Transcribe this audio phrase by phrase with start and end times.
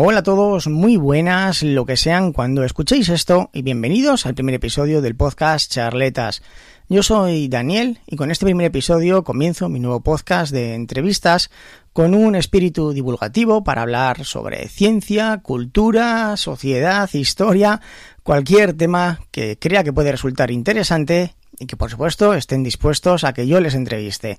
[0.00, 4.54] Hola a todos, muy buenas, lo que sean cuando escuchéis esto y bienvenidos al primer
[4.54, 6.40] episodio del podcast Charletas.
[6.88, 11.50] Yo soy Daniel y con este primer episodio comienzo mi nuevo podcast de entrevistas
[11.92, 17.80] con un espíritu divulgativo para hablar sobre ciencia, cultura, sociedad, historia,
[18.22, 23.32] cualquier tema que crea que puede resultar interesante y que por supuesto estén dispuestos a
[23.32, 24.38] que yo les entreviste.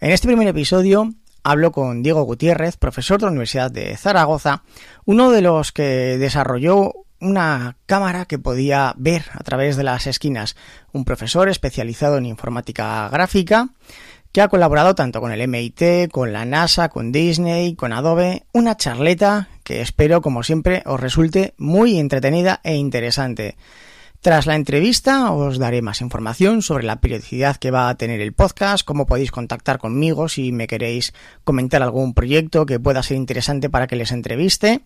[0.00, 4.62] En este primer episodio hablo con Diego Gutiérrez, profesor de la Universidad de Zaragoza,
[5.04, 10.56] uno de los que desarrolló una cámara que podía ver a través de las esquinas,
[10.92, 13.70] un profesor especializado en informática gráfica
[14.32, 18.76] que ha colaborado tanto con el MIT, con la NASA, con Disney, con Adobe, una
[18.76, 23.56] charleta que espero como siempre os resulte muy entretenida e interesante.
[24.20, 28.32] Tras la entrevista os daré más información sobre la periodicidad que va a tener el
[28.32, 31.14] podcast, cómo podéis contactar conmigo si me queréis
[31.44, 34.80] comentar algún proyecto que pueda ser interesante para que les entreviste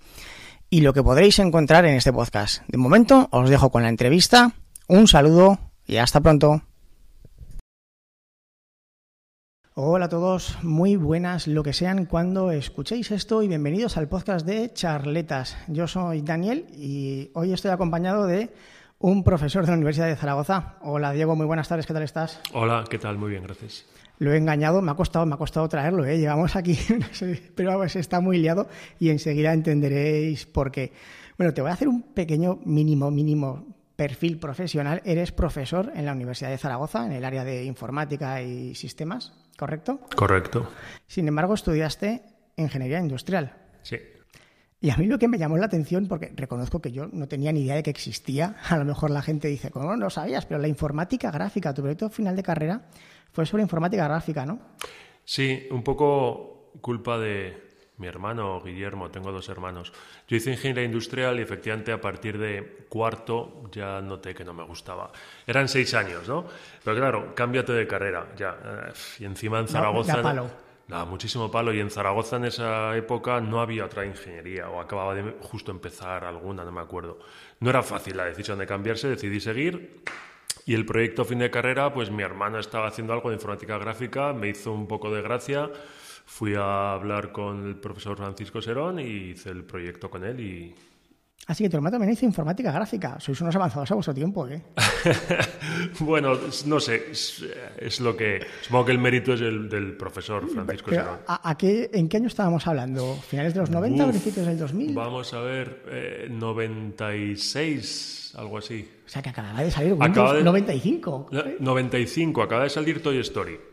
[0.68, 2.62] y lo que podréis encontrar en este podcast.
[2.68, 4.52] De momento os dejo con la entrevista,
[4.86, 6.62] un saludo y hasta pronto.
[9.74, 14.44] Hola a todos, muy buenas lo que sean cuando escuchéis esto y bienvenidos al podcast
[14.44, 15.56] de Charletas.
[15.68, 18.50] Yo soy Daniel y hoy estoy acompañado de
[19.02, 20.76] un profesor de la Universidad de Zaragoza.
[20.80, 22.40] Hola Diego, muy buenas tardes, ¿qué tal estás?
[22.52, 23.18] Hola, ¿qué tal?
[23.18, 23.84] Muy bien, gracias.
[24.18, 26.18] Lo he engañado, me ha costado, me ha costado traerlo, ¿eh?
[26.18, 26.78] Llevamos aquí,
[27.56, 28.68] pero pues está muy liado
[29.00, 30.92] y enseguida entenderéis por qué.
[31.36, 35.02] Bueno, te voy a hacer un pequeño mínimo, mínimo perfil profesional.
[35.04, 39.98] Eres profesor en la Universidad de Zaragoza, en el área de informática y sistemas, ¿correcto?
[40.14, 40.70] Correcto.
[41.08, 42.22] Sin embargo, estudiaste
[42.56, 43.52] ingeniería industrial.
[43.82, 43.96] Sí.
[44.82, 47.52] Y a mí lo que me llamó la atención, porque reconozco que yo no tenía
[47.52, 50.44] ni idea de que existía, a lo mejor la gente dice, ¿cómo no lo sabías?
[50.44, 52.82] Pero la informática gráfica, tu proyecto final de carrera
[53.30, 54.58] fue sobre informática gráfica, ¿no?
[55.24, 59.92] Sí, un poco culpa de mi hermano Guillermo, tengo dos hermanos.
[60.26, 64.64] Yo hice ingeniería industrial y efectivamente a partir de cuarto ya noté que no me
[64.64, 65.12] gustaba.
[65.46, 66.44] Eran seis años, ¿no?
[66.82, 68.56] Pero claro, cámbiate de carrera, ya.
[68.64, 70.20] Eh, y encima en Zaragoza...
[70.88, 71.72] Nada, muchísimo palo.
[71.72, 76.24] Y en Zaragoza en esa época no había otra ingeniería, o acababa de justo empezar
[76.24, 77.18] alguna, no me acuerdo.
[77.60, 80.02] No era fácil la decisión de cambiarse, decidí seguir.
[80.66, 84.32] Y el proyecto fin de carrera, pues mi hermano estaba haciendo algo de informática gráfica,
[84.32, 85.70] me hizo un poco de gracia.
[86.24, 90.74] Fui a hablar con el profesor Francisco Serón y hice el proyecto con él y,
[91.46, 93.18] Así que tu hermano también hizo informática gráfica.
[93.18, 94.62] Sois unos avanzados a vuestro tiempo, ¿eh?
[96.00, 98.46] bueno, no sé, es, lo que...
[98.60, 102.28] Supongo que el mérito es el del profesor Francisco Pero, ¿a, qué, ¿En qué año
[102.28, 103.16] estábamos hablando?
[103.28, 104.94] ¿Finales de los 90 o principios del 2000?
[104.94, 108.88] Vamos a ver, 96, eh, algo así.
[109.04, 111.30] O sea, que acaba de salir Windows de, 95.
[111.58, 113.71] 95, acaba de salir Toy Story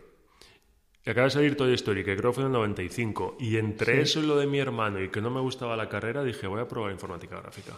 [1.06, 4.26] acaba de salir Toy Story, que creo fue en el 95, y entre eso y
[4.26, 6.92] lo de mi hermano y que no me gustaba la carrera, dije, voy a probar
[6.92, 7.74] informática gráfica.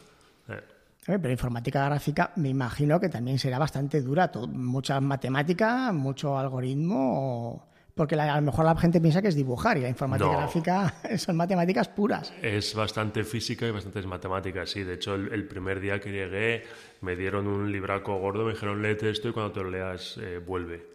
[0.49, 0.61] Eh.
[1.05, 8.15] Pero informática gráfica me imagino que también será bastante dura, mucha matemática, mucho algoritmo, porque
[8.15, 11.87] a lo mejor la gente piensa que es dibujar y la informática gráfica son matemáticas
[11.89, 12.31] puras.
[12.41, 14.83] Es bastante física y bastantes matemáticas, sí.
[14.83, 16.63] De hecho, el, primer día que llegué
[17.01, 20.39] me dieron un libraco gordo, me dijeron, léete esto y cuando te lo leas, eh,
[20.45, 20.85] vuelve.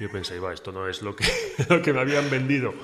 [0.00, 1.24] Yo pensé, va, esto no es lo que,
[1.68, 2.74] lo que me habían vendido.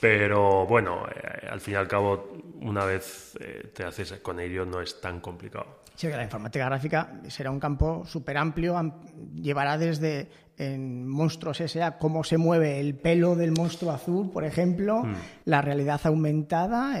[0.00, 4.64] Pero bueno, eh, al fin y al cabo, una vez eh, te haces con ello,
[4.64, 5.82] no es tan complicado.
[5.94, 8.76] Sí, que la informática gráfica será un campo súper amplio,
[9.34, 11.98] llevará desde en Monstruos S.A.
[11.98, 15.14] cómo se mueve el pelo del monstruo azul, por ejemplo, mm.
[15.46, 17.00] la realidad aumentada.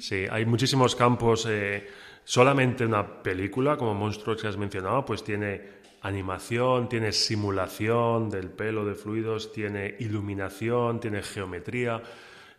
[0.00, 1.46] Sí, hay muchísimos campos.
[1.48, 1.86] Eh,
[2.24, 5.75] solamente una película, como Monstruos que has mencionado, pues tiene
[6.06, 12.00] animación, tiene simulación del pelo, de fluidos, tiene iluminación, tiene geometría.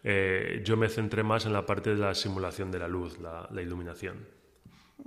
[0.03, 3.61] Eh, yo me centré más en la parte de la simulación de la luz, la,
[3.61, 4.17] iluminación.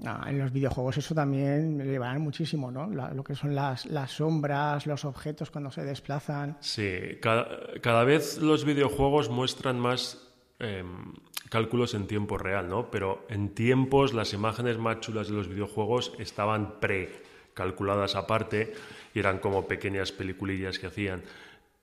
[0.04, 2.86] Ah, en los videojuegos eso también me llevarán muchísimo, ¿no?
[2.86, 6.56] lo que son las, sombras, los objetos cuando se desplazan.
[6.60, 11.12] Sí, cada, vez los videojuegos muestran más em,
[11.50, 12.90] cálculos en tiempo real, ¿no?
[12.90, 18.72] Pero en tiempos las imágenes más chulas de los videojuegos estaban pre calculadas aparte
[19.14, 21.22] y eran como pequeñas peliculillas que hacían.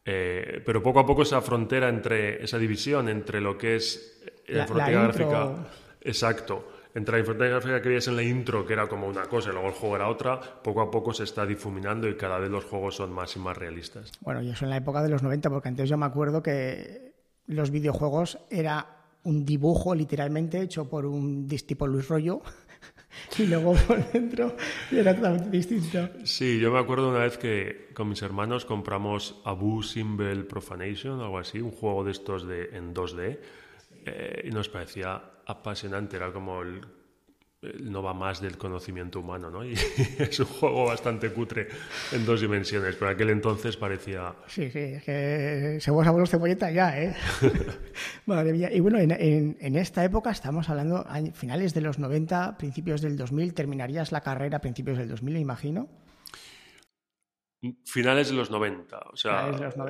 [0.05, 4.61] Eh, pero poco a poco esa frontera entre, esa división entre lo que es la,
[4.61, 5.55] informática gráfica.
[6.01, 6.71] Exacto.
[6.95, 9.51] Entre la informática gráfica que veías en la intro, que era como una cosa y
[9.51, 12.63] luego el juego era otra, poco a poco se está difuminando y cada vez los
[12.63, 14.11] juegos son más y más realistas.
[14.21, 17.13] Bueno, y eso en la época de los 90, porque antes yo me acuerdo que
[17.47, 18.87] los videojuegos era
[19.23, 22.41] un dibujo literalmente hecho por un tipo Luis Rollo
[23.37, 24.55] y luego por dentro
[24.91, 26.09] era totalmente distinto.
[26.23, 31.39] Sí, yo me acuerdo una vez que con mis hermanos compramos Abu Simbel Profanation, algo
[31.39, 33.39] así, un juego de estos de, en 2D.
[34.05, 36.81] eh, y nos parecía apasionante, era como el,
[37.79, 39.65] no va más del conocimiento humano, ¿no?
[39.65, 39.73] Y
[40.19, 41.67] es un juego bastante cutre
[42.11, 44.35] en dos dimensiones, pero aquel entonces parecía...
[44.47, 47.15] Sí, sí, es que se vos abuelos cebolleta ya, ¿eh?
[48.27, 48.69] Madre mía.
[48.71, 49.11] Y bueno, en,
[49.59, 54.57] en, esta época estamos hablando, finales de los 90, principios del 2000, terminarías la carrera
[54.57, 55.89] a principios del 2000, imagino.
[57.85, 59.47] Finales de los 90, o sea,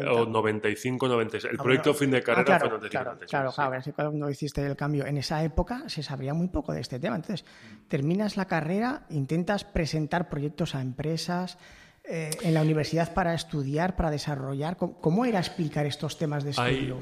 [0.09, 1.51] o 95, 96.
[1.51, 4.77] El ah, proyecto fin de ah, carrera fue 95, claro, Claro, claro, cuando hiciste el
[4.77, 5.05] cambio.
[5.05, 7.17] En esa época se sabría muy poco de este tema.
[7.17, 7.45] Entonces,
[7.89, 11.57] terminas la carrera, intentas presentar proyectos a empresas
[12.05, 14.77] eh, en la universidad para estudiar, para desarrollar.
[14.77, 17.01] ¿Cómo, era explicar estos temas de estudio?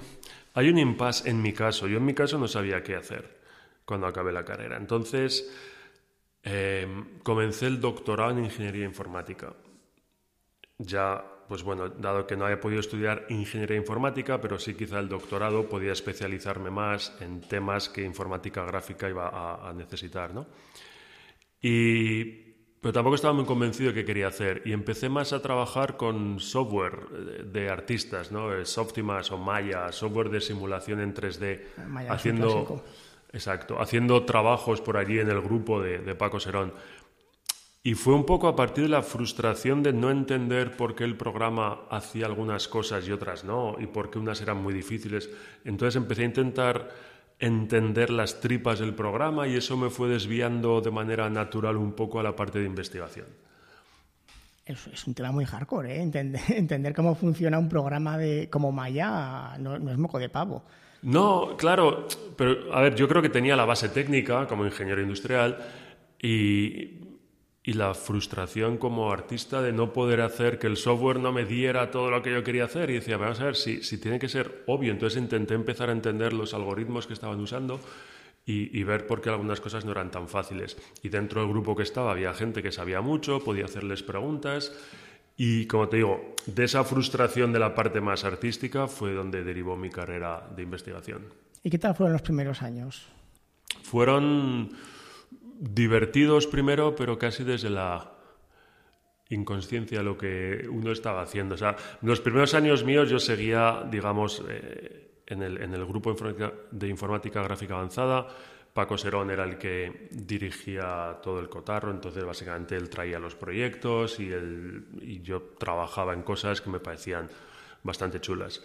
[0.56, 1.88] Hay, un impasse en mi caso.
[1.88, 3.40] Yo en mi caso no sabía qué hacer
[3.86, 4.78] cuando acabé la carrera.
[4.78, 5.48] Entonces,
[6.42, 6.88] eh,
[7.22, 9.54] comencé el doctorado en ingeniería informática
[10.77, 15.10] ya, pues bueno, dado que no había podido estudiar ingeniería informática, pero sí quizá el
[15.10, 19.30] doctorado podía especializarme más en temas que informática gráfica iba
[19.68, 20.48] a, necesitar, ¿no?
[21.62, 22.44] Y
[22.81, 26.39] pero tampoco estaba muy convencido de qué quería hacer y empecé más a trabajar con
[26.39, 27.07] software
[27.45, 28.63] de artistas, ¿no?
[28.63, 31.62] Softimas o Maya, software de simulación en 3D,
[32.10, 32.83] haciendo
[33.33, 36.74] exacto, haciendo trabajos por allí en el grupo de, de Paco Serón.
[37.86, 41.16] Y fue un poco a partir de la frustración de no entender por qué el
[41.16, 45.30] programa hacía algunas cosas y otras no, y por qué unas eran muy difíciles.
[45.64, 46.90] Entonces empecé a intentar
[47.38, 52.20] entender las tripas del programa y eso me fue desviando de manera natural un poco
[52.20, 53.28] a la parte de investigación.
[54.66, 56.02] Es, un tema muy hardcore, ¿eh?
[56.56, 60.64] entender, cómo funciona un programa de como Maya no, no es moco de pavo.
[61.04, 65.60] No, claro, pero a ver, yo creo que tenía la base técnica como ingeniero industrial
[66.20, 67.05] y
[67.66, 71.90] y la frustración como artista de no poder hacer que el software no me diera
[71.90, 72.92] todo lo que yo quería hacer.
[72.92, 74.92] Y decía, vamos a ver si, si tiene que ser obvio.
[74.92, 77.80] Entonces intenté empezar a entender los algoritmos que estaban usando
[78.46, 80.78] y, ver por qué algunas cosas no eran tan fáciles.
[81.02, 84.72] Y dentro del grupo que estaba había gente que sabía mucho, podía hacerles preguntas.
[85.36, 89.76] Y como te digo, de esa frustración de la parte más artística fue donde derivó
[89.76, 91.24] mi carrera de investigación.
[91.64, 93.08] ¿Y qué tal fueron los primeros años?
[93.82, 94.70] Fueron
[95.60, 98.12] divertidos primero, pero casi desde la
[99.30, 101.56] inconsciencia lo que uno estaba haciendo.
[101.56, 105.86] O sea, en los primeros años míos yo seguía, digamos, eh, en, el, en, el,
[105.86, 106.16] grupo
[106.72, 108.28] de informática gráfica avanzada.
[108.74, 114.19] Paco Serón era el que dirigía todo el cotarro, entonces básicamente él traía los proyectos
[114.19, 114.30] y,
[115.01, 117.30] y yo trabajaba en cosas que me parecían
[117.84, 118.62] bastante chulas.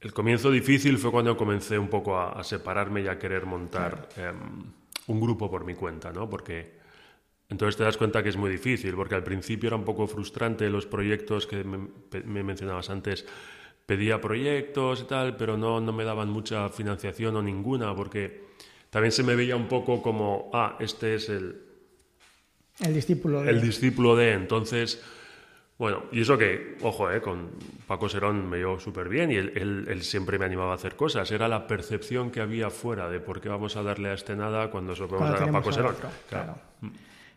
[0.00, 4.08] El comienzo difícil fue cuando comencé un poco a, separarme y a querer montar
[5.06, 6.28] un grupo por mi cuenta, ¿no?
[6.28, 6.76] Porque
[7.48, 10.68] entonces te das cuenta que es muy difícil, porque al principio era un poco frustrante
[10.68, 13.24] los proyectos que me, mencionabas antes.
[13.86, 18.46] Pedía proyectos y tal, pero no, no me daban mucha financiación o ninguna, porque
[18.90, 21.62] también se me veía un poco como, ah, este es el...
[22.80, 23.50] El discípulo de...
[23.50, 25.02] El discípulo de, entonces
[25.78, 27.50] bueno, y eso que, ojo, eh, con
[27.86, 31.30] Paco Serón me llevo súper bien y él, siempre me animaba a hacer cosas.
[31.30, 34.70] Era la percepción que había fuera de por qué vamos a darle a este nada
[34.70, 35.96] cuando solo podemos dar a Paco Serón.
[36.28, 36.58] claro.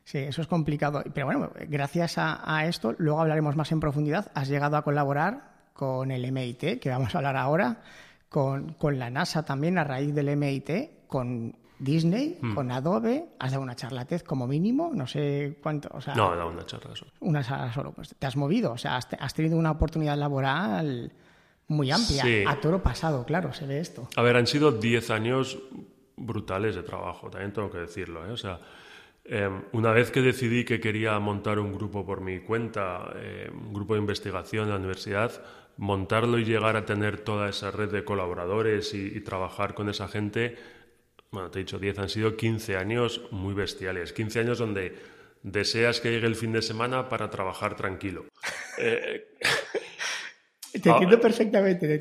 [0.06, 1.04] Sí, eso es complicado.
[1.14, 4.32] Pero bueno, gracias a, esto, luego hablaremos más en profundidad.
[4.34, 7.84] Has llegado a colaborar con el MIT, que vamos a hablar ahora,
[8.28, 12.56] con, con la NASA también a raíz del MIT, con Disney, hmm.
[12.56, 15.90] con Adobe, has dado una charla TED como mínimo, no sé cuánto.
[15.94, 17.12] O sea, no, he dado una charla solo.
[17.22, 21.12] Una charla solo, pues te has movido, o sea, has, tenido una oportunidad laboral
[21.68, 24.10] muy amplia, a toro pasado, claro, se ve esto.
[24.16, 25.58] A ver, han sido 10 años
[26.18, 28.32] brutales de trabajo, también tengo que decirlo, ¿eh?
[28.32, 28.60] o sea.
[29.32, 33.74] Em, una vez que decidí que quería montar un grupo por mi cuenta, em, un
[33.74, 35.32] grupo de investigación en la universidad,
[35.78, 40.58] montarlo y llegar a tener toda esa red de colaboradores y trabajar con esa gente
[41.32, 44.14] bueno, te he dicho 10, han sido 15 años muy bestiales.
[44.14, 44.96] 15 años donde
[45.44, 48.26] deseas que llegue el fin de semana para trabajar tranquilo.
[48.82, 49.28] Eh,
[50.72, 52.00] te entiendo ah, perfectamente.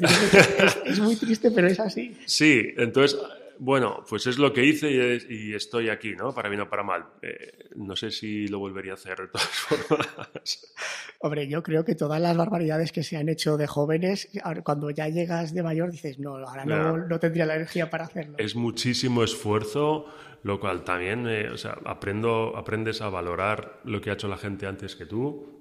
[0.84, 2.16] es, muy triste, pero es así.
[2.24, 3.18] Sí, entonces
[3.58, 6.32] bueno, pues es lo que hice y, estoy aquí, ¿no?
[6.32, 7.04] Para bien o para mal.
[7.22, 10.74] Eh, no sé si lo volvería a hacer de todas formas.
[11.20, 14.28] Hombre, yo creo que todas las barbaridades que se han hecho de jóvenes,
[14.64, 18.36] cuando ya llegas de mayor dices, no, ahora no, tendría la energía para hacerlo.
[18.38, 20.06] Es muchísimo esfuerzo,
[20.44, 24.36] lo cual también, eh, o sea, aprendo, aprendes a valorar lo que ha hecho la
[24.36, 25.58] gente antes que tú.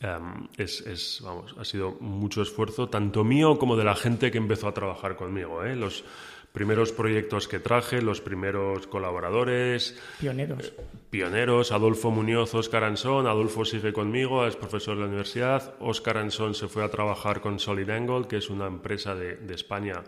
[0.00, 4.38] Em, es, es, vamos, ha sido mucho esfuerzo, tanto mío como de la gente que
[4.38, 5.64] empezó a trabajar conmigo.
[5.64, 5.76] ¿eh?
[5.76, 6.04] Los,
[6.52, 9.98] primeros proyectos que traje, los primeros colaboradores.
[10.20, 10.66] Pioneros.
[10.66, 13.26] Eh, pioneros, Adolfo Muñoz, Oscar Ansón.
[13.26, 15.74] Adolfo sigue conmigo, es profesor de la universidad.
[15.80, 20.02] Oscar Ansón se fue a trabajar con Solid Angle, que es una empresa de, España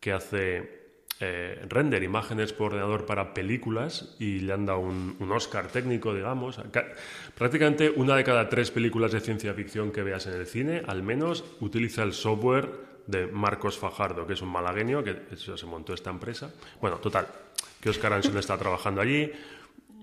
[0.00, 0.78] que hace
[1.20, 6.60] eh, render, imágenes por ordenador para películas y le han dado un, Oscar técnico, digamos.
[7.34, 11.02] Prácticamente una de cada tres películas de ciencia ficción que veas en el cine, al
[11.02, 16.10] menos, utiliza el software de Marcos Fajardo, que es un malagueño, que se montó esta
[16.10, 16.52] empresa.
[16.80, 17.26] Bueno, total,
[17.80, 19.32] que Oscar Anson está trabajando allí.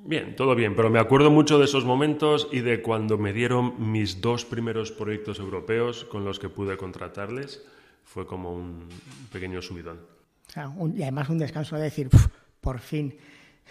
[0.04, 3.92] Bien, todo bien, pero me acuerdo mucho de esos momentos y de cuando me dieron
[3.92, 7.66] mis dos primeros proyectos europeos con los que pude contratarles.
[8.04, 8.90] Fue como un
[9.32, 10.16] pequeño subidón
[10.96, 12.10] y además un descanso de decir,
[12.62, 13.16] por fin.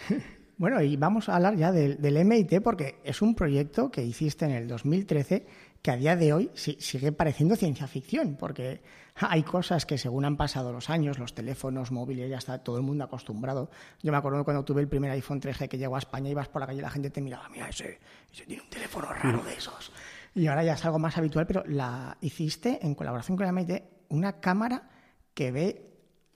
[0.59, 4.53] bueno, y vamos a hablar ya del, MIT porque es un proyecto que hiciste en
[4.53, 5.47] el 2013
[5.85, 8.81] que a día de hoy sigue pareciendo ciencia ficción, porque
[9.17, 12.83] hay cosas que según han pasado los años, los teléfonos móviles, ya está todo el
[12.83, 13.69] mundo acostumbrado.
[14.03, 16.61] Yo me acuerdo cuando tuve el primer iPhone 3G que llegó a España, ibas por
[16.61, 17.99] la calle y la gente te miraba, mira, ese,
[18.33, 19.93] ese tiene un teléfono raro de esos.
[20.35, 23.83] Y ahora ya es algo más habitual, pero la hiciste en colaboración con el MIT
[24.09, 24.89] una cámara
[25.35, 25.91] que ve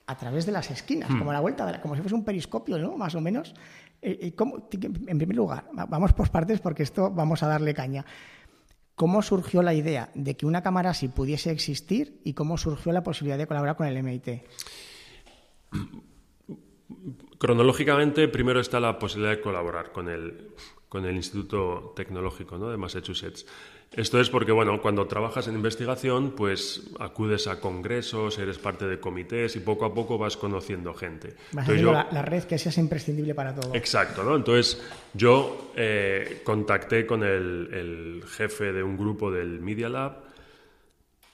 [0.05, 1.33] a través de las esquinas, como hmm.
[1.33, 2.95] la vuelta, como si fuese un periscopio, ¿no?
[2.97, 3.55] Más o menos.
[3.99, 4.35] Eh, eh,
[5.07, 8.05] en primer lugar, vamos por partes porque esto vamos a darle caña.
[8.99, 13.01] ¿Cómo surgió la idea de que una cámara así pudiese existir y cómo surgió la
[13.01, 14.43] posibilidad de colaborar con el MIT?
[17.37, 20.49] Cronológicamente, primero está la posibilidad de colaborar con el,
[20.89, 23.45] con el Instituto Tecnológico de Massachusetts.
[23.91, 28.99] Esto es porque, bueno, cuando trabajas en investigación, pues acudes a congresos, eres parte de
[28.99, 31.35] comités y poco a poco vas conociendo gente.
[31.51, 33.73] Vas la, red que sea imprescindible para todo.
[33.73, 34.35] Exacto, ¿no?
[34.35, 34.79] Entonces
[35.13, 40.17] yo eh, contacté con el, jefe de un grupo del Media Lab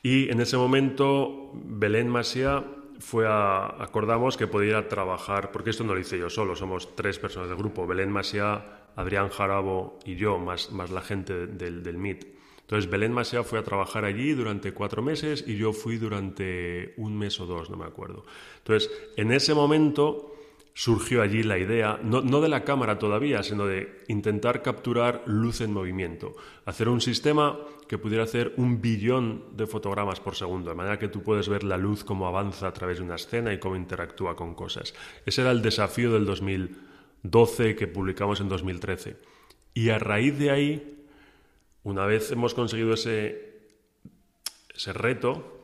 [0.01, 2.63] y en ese momento Belén Masia
[2.99, 7.19] fue a, acordamos que podía trabajar, porque esto no lo hice yo solo, somos tres
[7.19, 8.63] personas del grupo, Belén Masia,
[8.95, 12.34] Adrián Jarabo y yo, más, más la gente del, del MIT.
[12.65, 17.15] Entonces Belén Masea fue a trabajar allí durante cuatro meses y yo fui durante un
[17.15, 18.25] mes o dos, no me acuerdo.
[18.57, 20.35] Entonces, en ese momento
[20.73, 25.71] surgió allí la idea, no, de la cámara todavía, sino de intentar capturar luz en
[25.71, 30.97] movimiento, hacer un sistema que pudiera hacer un billón de fotogramas por segundo, de manera
[30.97, 33.75] que tú puedes ver la luz cómo avanza a través de una escena y cómo
[33.75, 34.95] interactúa con cosas.
[35.23, 39.17] Ese era el desafío del 2012 que publicamos en 2013.
[39.75, 40.94] Y a raíz de ahí
[41.85, 43.61] una vez hemos conseguido ese,
[44.73, 45.61] ese reto,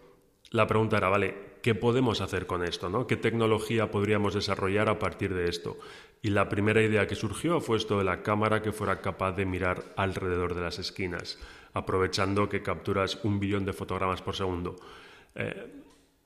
[0.52, 3.08] la pregunta era, vale, ¿qué podemos hacer con esto?
[3.08, 5.80] ¿Qué tecnología podríamos desarrollar a partir de esto?
[6.22, 9.48] Y la primera idea que surgió fue esto de la cámara que fuera capaz de
[9.48, 11.40] mirar alrededor de las esquinas,
[11.74, 14.76] aprovechando que capturas un billón de fotogramas por segundo.
[15.34, 15.74] Eh,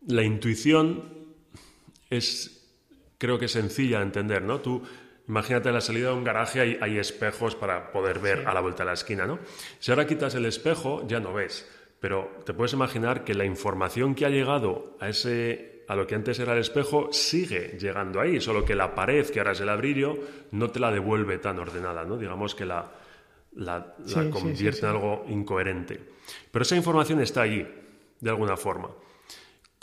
[0.07, 1.03] la intuición
[2.09, 2.69] es,
[3.17, 4.59] creo que sencilla de entender, ¿no?
[4.59, 4.83] Tú
[5.27, 8.83] Imagínate la salida de un garaje hay, hay espejos para poder ver a la vuelta
[8.83, 9.39] de la esquina, ¿no?
[9.79, 11.67] Si ahora quitas el espejo, ya no ves.
[11.99, 16.15] Pero te puedes imaginar que la información que ha llegado a ese a lo que
[16.15, 19.67] antes era el espejo sigue llegando ahí, solo que la pared, que ahora es el
[19.67, 20.17] ladrillo,
[20.51, 22.17] no te la devuelve tan ordenada, ¿no?
[22.17, 22.91] Digamos que la,
[23.53, 23.95] la,
[24.31, 25.99] convierte en algo incoherente.
[26.51, 27.65] Pero esa información está allí,
[28.19, 28.89] de alguna forma.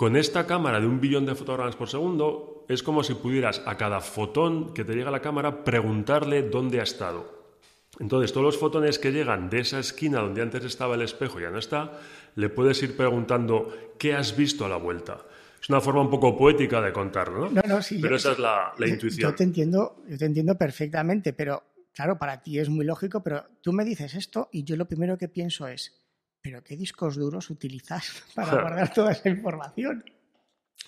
[0.02, 3.76] Con esta cámara de un billón de fotogramas por segundo, es como si pudieras a
[3.76, 7.54] cada fotón que te llega a la cámara preguntarle dónde ha estado.
[8.00, 11.44] Entonces, todos los fotones que llegan de esa esquina donde antes estaba el espejo y
[11.44, 12.00] ya no está,
[12.34, 15.18] le puedes ir preguntando qué has visto a la vuelta.
[15.62, 17.62] Es una forma un poco poética de contarlo, ¿no?
[17.64, 18.00] No, sí.
[18.02, 19.30] Pero esa es la, intuición.
[19.30, 21.62] Yo te entiendo, yo te entiendo perfectamente, pero
[21.94, 25.16] claro, para ti es muy lógico, pero tú me dices esto y yo lo primero
[25.16, 26.01] que pienso es,
[26.42, 30.04] pero ¿qué discos duros utilizas para guardar toda esa información?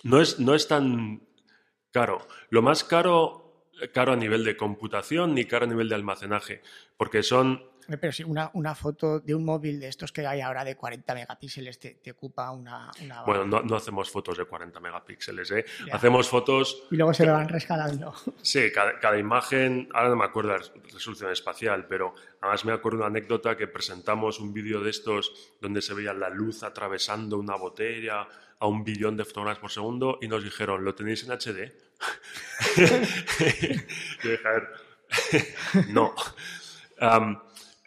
[0.02, 1.23] No es, no es tan
[1.92, 2.26] caro.
[2.50, 6.62] Lo más caro, caro a nivel de computación ni caro a nivel de almacenaje,
[6.96, 10.64] porque son pero si una, una, foto de un móvil de estos que hay ahora
[10.64, 12.90] de 40 megapíxeles te, te ocupa una,
[13.26, 15.64] Bueno, no, no, hacemos fotos de 40 megapíxeles, ¿eh?
[15.92, 16.84] Hacemos fotos...
[16.90, 18.14] Y luego se lo van rescalando.
[18.42, 20.62] Sí, cada, cada, imagen, ahora no me acuerdo la
[20.92, 25.82] resolución espacial, pero además me acuerdo una anécdota que presentamos un vídeo de estos donde
[25.82, 28.26] se veía la luz atravesando una botella
[28.58, 31.72] a un billón de fotogramas por segundo y nos dijeron, ¿lo tenéis en HD?
[34.24, 34.68] y dije, a ver,
[35.88, 36.14] no.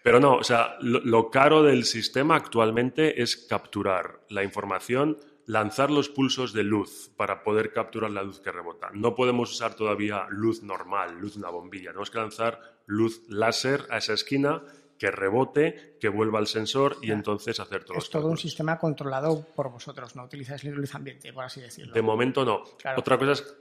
[0.08, 6.08] Pero no, o sea, lo, caro del sistema actualmente es capturar la información, lanzar los
[6.08, 8.90] pulsos de luz para poder capturar la luz que rebota.
[8.94, 11.90] No podemos usar todavía luz normal, luz de una bombilla.
[11.90, 14.64] Tenemos que lanzar luz láser a esa esquina
[14.98, 17.98] que rebote, que vuelva al sensor y entonces hacer todo.
[17.98, 21.94] Es todo un sistema controlado por vosotros, no utilizáis luz ambiente, por así decirlo.
[21.94, 22.64] De momento no.
[22.96, 23.58] Otra cosa es...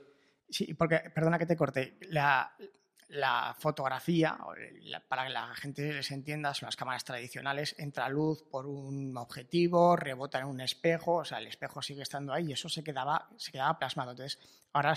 [0.48, 2.56] Sí, porque, perdona que te corte, la,
[3.08, 4.36] la fotografía,
[5.08, 9.94] para que la gente se entienda, son las cámaras tradicionales, entra luz por un objetivo,
[9.94, 13.28] rebota en un espejo, o sea, el espejo sigue estando ahí y eso se quedaba,
[13.36, 14.10] se quedaba plasmado.
[14.10, 14.40] Entonces,
[14.72, 14.94] ahora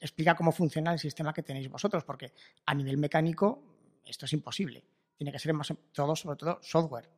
[0.00, 2.32] explica cómo funciona el sistema que tenéis vosotros, porque
[2.66, 3.62] a nivel mecánico
[4.04, 4.84] esto es imposible.
[5.16, 7.08] Tiene que ser más todo, sobre todo, software.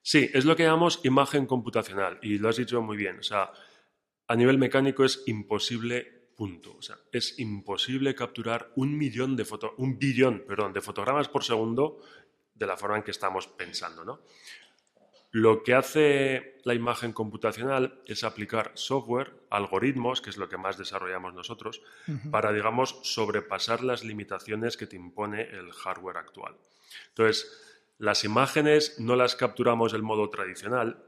[0.00, 3.18] Sí, es lo que llamamos imagen computacional y lo has dicho muy bien.
[3.18, 3.50] O sea,
[4.28, 6.74] a nivel mecánico es imposible Punto.
[6.78, 11.44] O sea, es imposible capturar un millón de foto, un billón, perdón, de fotogramas por
[11.44, 12.00] segundo
[12.54, 14.22] de la forma en que estamos pensando, ¿no?
[15.32, 20.78] Lo que hace la imagen computacional es aplicar software, algoritmos, que es lo que más
[20.78, 21.82] desarrollamos nosotros,
[22.30, 26.56] para, digamos, sobrepasar las limitaciones que te impone el hardware actual.
[27.08, 31.04] Entonces, las imágenes no las capturamos del modo tradicional,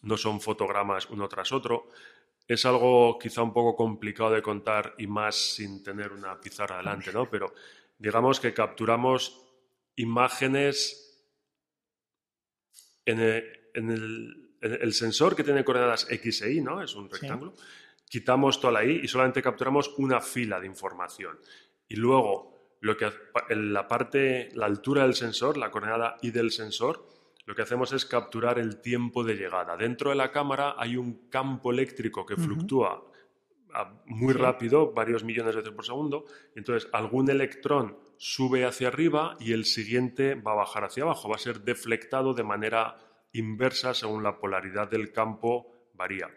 [0.00, 1.88] no son fotogramas uno tras otro,
[2.48, 7.12] es algo quizá un poco complicado de contar y más sin tener una pizarra delante,
[7.12, 7.28] ¿no?
[7.30, 7.54] Pero
[7.98, 9.44] digamos que capturamos
[9.96, 11.02] imágenes
[13.04, 16.82] en el, sensor que tiene coordenadas X e Y, ¿no?
[16.82, 17.54] Es un rectángulo.
[18.08, 21.38] Quitamos toda la Y y solamente capturamos una fila de información.
[21.88, 23.10] Y luego, lo que,
[23.50, 27.06] la parte, la altura del sensor, la coordenada Y del sensor,
[27.44, 29.76] lo que hacemos es capturar el tiempo de llegada.
[29.76, 33.04] Dentro de la cámara hay un campo eléctrico que fluctúa
[34.06, 39.52] muy rápido, varios millones de veces por segundo, entonces algún electrón sube hacia arriba y
[39.52, 42.98] el siguiente va a bajar hacia abajo, va a ser deflectado de manera
[43.32, 46.28] inversa según la polaridad del campo varía.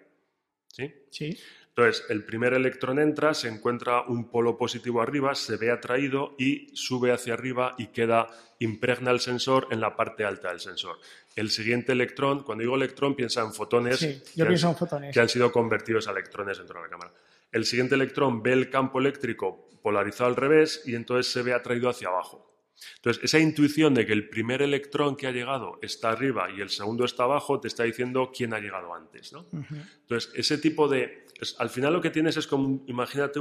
[0.75, 0.93] ¿Sí?
[1.09, 1.39] Sí.
[1.69, 6.69] Entonces, el primer electrón entra, se encuentra un polo positivo arriba, se ve atraído y
[6.73, 8.27] sube hacia arriba y queda,
[8.59, 10.99] impregna el sensor en la parte alta del sensor.
[11.35, 13.99] El siguiente electrón, cuando digo electrón, piensa en fotones,
[14.35, 15.13] yo pienso en fotones.
[15.13, 17.11] que han sido convertidos a electrones dentro de la cámara.
[17.51, 21.89] El siguiente electrón ve el campo eléctrico polarizado al revés y entonces se ve atraído
[21.89, 22.54] hacia abajo.
[22.97, 26.69] Entonces, esa intuición de que el primer electrón que ha llegado está arriba y el
[26.69, 29.33] segundo está abajo, te está diciendo quién ha llegado antes.
[29.33, 29.45] ¿no?
[29.51, 31.25] Entonces, ese tipo de...
[31.59, 33.39] al final lo que tienes es como, imagínate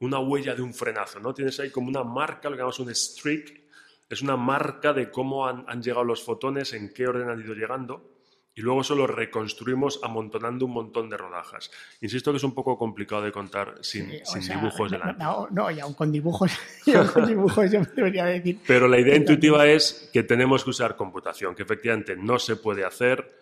[0.00, 1.34] una huella de un frenazo, ¿no?
[1.34, 3.62] Tienes ahí como una marca, lo que llamamos un streak,
[4.08, 8.17] es una marca de cómo han llegado los fotones, en qué orden han ido llegando
[8.58, 11.70] y luego solo reconstruimos amontonando un montón de rodajas.
[12.00, 15.22] Insisto que es un poco complicado de contar sin, dibujos delante.
[15.22, 16.50] No, no, y aún con dibujos,
[17.14, 18.58] con dibujos yo debería decir.
[18.66, 22.84] Pero la idea intuitiva es que tenemos que usar computación, que efectivamente no se puede
[22.84, 23.32] hacer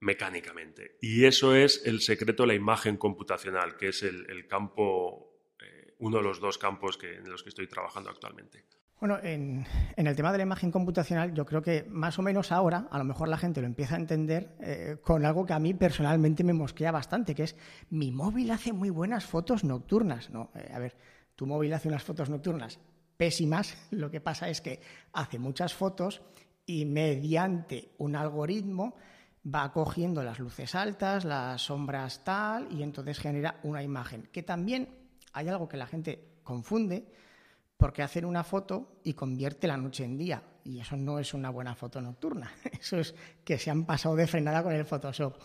[0.00, 0.98] mecánicamente.
[1.00, 6.16] Y eso es el secreto de la imagen computacional, que es el, campo, eh, uno
[6.16, 8.64] de los dos campos que, en los que estoy trabajando actualmente.
[9.04, 12.88] Bueno, en, el tema de la imagen computacional, yo creo que más o menos ahora,
[12.90, 15.74] a lo mejor la gente lo empieza a entender eh, con algo que a mí
[15.74, 17.54] personalmente me mosquea bastante, que es
[17.90, 20.30] mi móvil hace muy buenas fotos nocturnas.
[20.30, 20.96] No, eh, a ver,
[21.36, 22.80] tu móvil hace unas fotos nocturnas
[23.18, 24.80] pésimas, lo que pasa es que
[25.12, 26.22] hace muchas fotos
[26.64, 28.94] y mediante un algoritmo
[29.44, 34.30] va cogiendo las luces altas, las sombras tal, y entonces genera una imagen.
[34.32, 34.88] Que también
[35.34, 37.06] hay algo que la gente confunde,
[37.76, 40.42] porque hacen una foto y convierte la noche en día.
[40.64, 42.50] Y eso no es una buena foto nocturna.
[42.80, 45.36] Eso es que se han pasado de frenada con el Photoshop.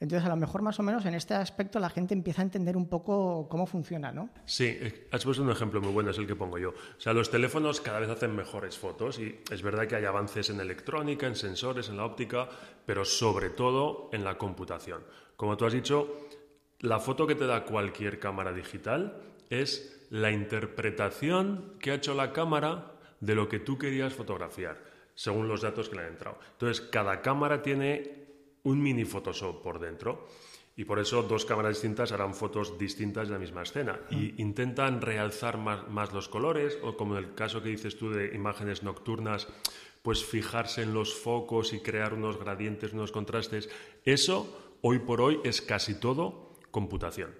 [0.00, 2.74] Entonces, a lo mejor más o menos en este aspecto la gente empieza a entender
[2.74, 4.30] un poco cómo funciona, ¿no?
[4.46, 6.70] Sí, eh, has puesto un ejemplo muy bueno, es el que pongo yo.
[6.70, 10.48] O sea, los teléfonos cada vez hacen mejores fotos y es verdad que hay avances
[10.48, 12.48] en electrónica, en sensores, en la óptica,
[12.86, 15.02] pero sobre todo en la computación.
[15.36, 16.28] Como tú has dicho,
[16.78, 22.32] la foto que te da cualquier cámara digital es la interpretación que ha hecho la
[22.32, 24.82] cámara de lo que tú querías fotografiar,
[25.14, 26.38] según los datos que le han entrado.
[26.52, 28.20] Entonces, cada cámara tiene
[28.64, 30.26] un mini Photoshop por dentro.
[30.76, 34.00] Y por eso dos cámaras distintas harán fotos distintas de la misma escena.
[34.10, 38.34] Y intentan realzar más, los colores, o como en el caso que dices tú de
[38.34, 39.46] imágenes nocturnas,
[40.02, 43.68] pues fijarse en los focos y crear unos gradientes, unos contrastes.
[44.04, 47.34] Eso, hoy por hoy, es casi todo computación.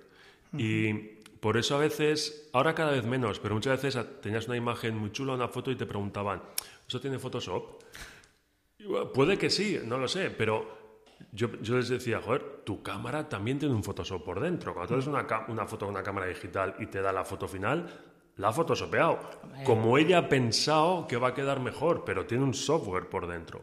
[0.52, 4.96] Y por eso a veces, ahora cada vez menos, pero muchas veces tenías una imagen
[4.96, 6.42] muy chula, una foto y te preguntaban,
[6.86, 7.82] ¿eso tiene Photoshop?
[9.14, 10.78] puede que sí, no lo sé, pero
[11.32, 14.72] yo, les decía, joder, tu cámara también tiene un Photoshop por dentro.
[14.72, 17.46] Cuando tú haces una, una foto con una cámara digital y te da la foto
[17.46, 17.86] final,
[18.36, 19.20] la ha photoshopeado.
[19.64, 23.62] Como ella ha pensado que va a quedar mejor, pero tiene un software por dentro.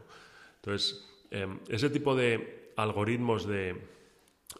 [0.56, 3.76] Entonces, em, ese tipo de algoritmos de,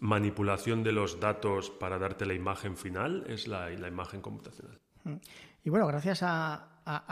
[0.01, 4.79] manipulación de los datos para darte la imagen final es la, imagen computacional.
[5.05, 5.17] Mm.
[5.65, 6.69] Y bueno, gracias a,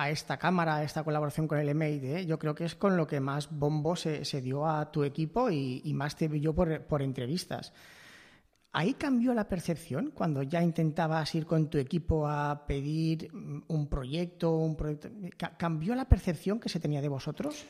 [0.09, 3.21] esta cámara, a esta colaboración con el MID, yo creo que es con lo que
[3.21, 7.75] más bombo se, dio a tu equipo y, más te vi yo por, entrevistas.
[8.73, 14.57] ¿Ahí cambió la percepción cuando ya intentabas ir con tu equipo a pedir un proyecto,
[14.57, 15.11] un proyecto?
[15.59, 17.67] ¿Cambió la percepción que se tenía de vosotros?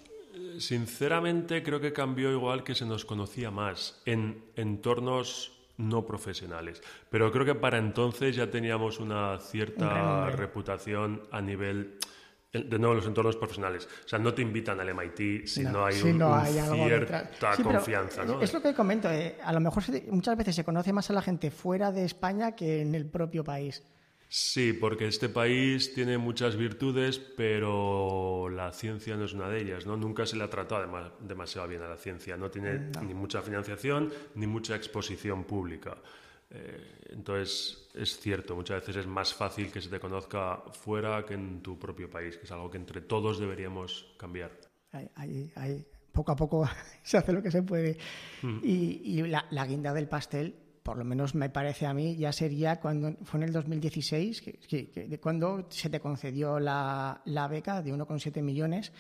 [0.61, 6.83] Sinceramente creo que cambió igual que se nos conocía más en entornos no profesionales.
[7.11, 11.99] Pero creo que para entonces ya teníamos una cierta reputación a nivel
[12.53, 13.89] de nuevo los entornos profesionales.
[14.05, 17.31] O sea, no te invitan al MIT si no, hay, cierta
[17.63, 18.23] confianza.
[18.41, 19.11] Es lo que comento.
[19.11, 22.53] Eh, a lo mejor muchas veces se conoce más a la gente fuera de España
[22.53, 23.83] que en el propio país.
[24.29, 29.87] Sí, porque este país tiene muchas virtudes, pero la ciencia no es una de ellas.
[29.87, 29.97] ¿no?
[29.97, 32.37] Nunca se le ha tratado demasiado bien a la ciencia.
[32.37, 35.97] No tiene ni mucha financiación ni mucha exposición pública.
[36.51, 41.35] Eh, entonces, es cierto, muchas veces es más fácil que se te conozca fuera que
[41.35, 44.53] en tu propio país, que es algo que entre todos deberíamos cambiar.
[46.13, 46.69] poco a poco
[47.03, 47.99] se hace lo que se puede.
[48.43, 48.59] Mm.
[48.63, 50.55] Y, la, guinda del pastel,
[50.87, 55.19] por lo menos me parece a mí, ya sería cuando fue en el 2016, que,
[55.21, 58.93] cuando se te concedió la, la beca de 1,7 millones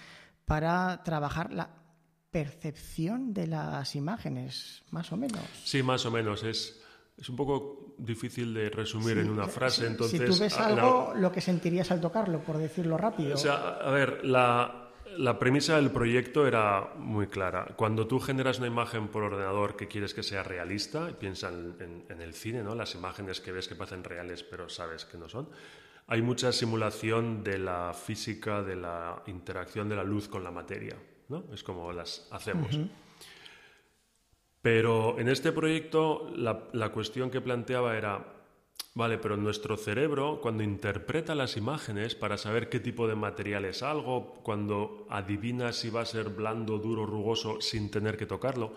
[0.44, 1.70] para trabajar la
[2.28, 5.44] percepción de las imágenes, más o menos.
[5.62, 6.42] Sí, más o menos.
[6.42, 6.82] Es
[7.16, 10.20] es un poco difícil de resumir en una frase, entonces...
[10.20, 13.34] Si tú ves algo, lo que sentirías al tocarlo, por decirlo rápido.
[13.34, 14.85] O sea, a ver, la,
[15.38, 17.66] premisa del proyecto era muy clara.
[17.76, 22.20] Cuando tú generas una imagen por ordenador que quieres que sea realista, piensa en, en,
[22.20, 22.74] el cine, ¿no?
[22.74, 25.48] Las imágenes que ves que parecen reales, pero sabes que no son.
[26.08, 30.96] Hay mucha simulación de la física, de la interacción de la luz con la materia,
[31.28, 31.44] ¿no?
[31.52, 32.78] Es como las hacemos.
[34.66, 38.35] Pero en este proyecto la, cuestión que planteaba era,
[38.96, 43.82] vale, pero nuestro cerebro cuando interpreta las imágenes para saber qué tipo de material es
[43.82, 48.72] algo, cuando adivina si va a ser blando, duro, rugoso sin tener que tocarlo,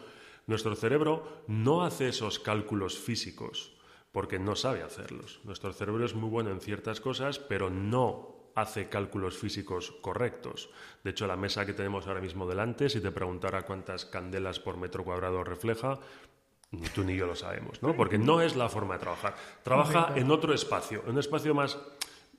[0.45, 3.73] nuestro cerebro no hace esos cálculos físicos
[4.11, 5.39] porque no sabe hacerlos.
[5.45, 10.69] Nuestro cerebro es muy bueno en ciertas cosas, pero no hace cálculos físicos correctos.
[11.03, 14.75] De hecho, la mesa que tenemos ahora mismo delante, si te preguntara cuántas candelas por
[14.75, 15.99] metro cuadrado refleja,
[16.71, 17.95] ni tú ni yo lo sabemos, ¿no?
[17.95, 19.35] Porque no es la forma de trabajar.
[19.63, 21.79] Trabaja en otro espacio, en un espacio más,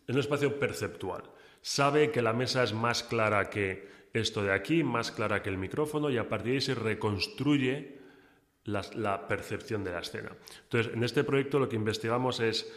[0.06, 1.24] en un espacio perceptual.
[1.62, 5.58] Sabe que la mesa es más clara que esto de aquí, más clara que el
[5.58, 7.98] micrófono, y a partir de ahí se reconstruye
[8.64, 10.32] la, la percepción de la escena.
[10.64, 12.72] Entonces, en este proyecto lo que investigamos es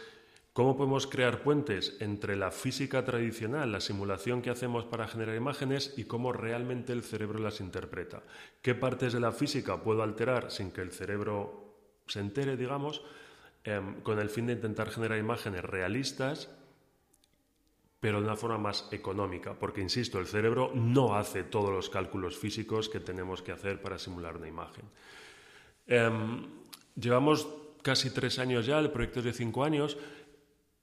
[0.54, 5.94] ¿Cómo podemos crear puentes entre la física tradicional, la simulación que hacemos para generar imágenes,
[5.96, 8.22] y cómo realmente el cerebro las interpreta?
[8.62, 11.74] ¿Qué partes de la física puedo alterar sin que el cerebro
[12.06, 13.02] se entere, digamos,
[13.64, 16.48] em, con el fin de intentar generar imágenes realistas,
[17.98, 19.54] pero de una forma más económica?
[19.54, 23.98] Porque, insisto, el cerebro no hace todos los cálculos físicos que tenemos que hacer para
[23.98, 24.84] simular una imagen.
[25.88, 26.46] Em,
[26.94, 27.48] llevamos
[27.82, 29.98] casi tres años ya, el proyecto es de cinco años,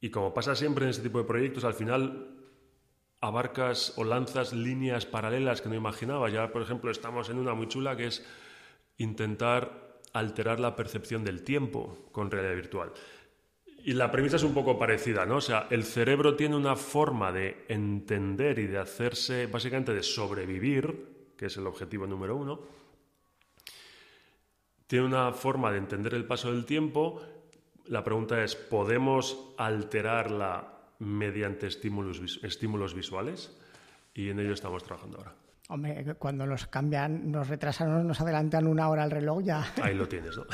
[0.02, 2.36] y como pasa siempre en este tipo de proyectos, al final
[3.22, 6.28] abarcas o lanzas líneas paralelas que no imaginaba.
[6.30, 8.26] Ya, por ejemplo, estamos en una muy chula que es
[8.98, 12.92] intentar alterar la percepción del tiempo con realidad virtual.
[13.84, 15.38] Y la premisa es un poco parecida, ¿no?
[15.38, 21.34] O sea, el cerebro tiene una forma de entender y de hacerse, básicamente de sobrevivir,
[21.38, 22.60] que es el objetivo número uno.
[24.88, 27.22] Tiene una forma de entender el paso del tiempo
[27.88, 33.58] la pregunta es, ¿podemos alterarla mediante estímulos, estímulos visuales?
[34.14, 35.34] Y en ello estamos trabajando ahora.
[35.70, 39.74] Hombre, cuando nos cambian, nos retrasan, nos adelantan una hora al reloj, ya.
[39.82, 40.46] Ahí lo tienes, ¿no?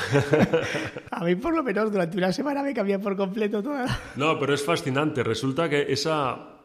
[1.11, 3.99] A mí, por lo menos, durante una semana me cambia por completo toda.
[4.15, 5.23] No, pero es fascinante.
[5.23, 6.59] Resulta que esa,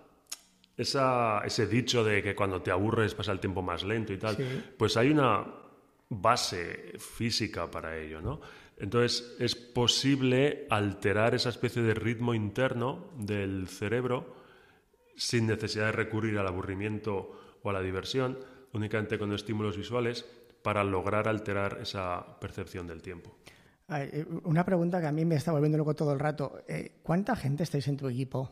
[0.76, 4.36] esa, ese dicho de que cuando te aburres pasa el tiempo más lento y tal,
[4.76, 5.46] pues hay una
[6.10, 8.38] base física para ello, ¿no?
[8.82, 14.34] Entonces es posible alterar esa especie de ritmo interno del cerebro
[15.16, 18.38] sin necesidad de recurrir al aburrimiento o a la diversión,
[18.72, 20.24] únicamente con estímulos visuales,
[20.64, 23.36] para lograr alterar esa percepción del tiempo.
[23.88, 26.64] Eh, una pregunta que a mí me está volviendo loco todo el rato.
[26.66, 28.50] Eh, ¿Cuánta gente estáis en tu equipo?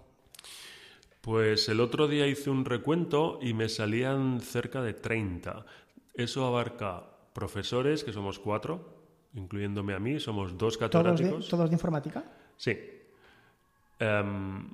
[1.20, 5.66] Pues el otro día hice un recuento y me salían cerca de 30.
[6.14, 8.99] Eso abarca profesores, que somos cuatro,
[9.34, 11.48] incluyéndome a mí, somos dos catedráticos.
[11.48, 12.24] ¿Todos de, informática?
[12.56, 12.76] Sí.
[13.98, 14.68] Em,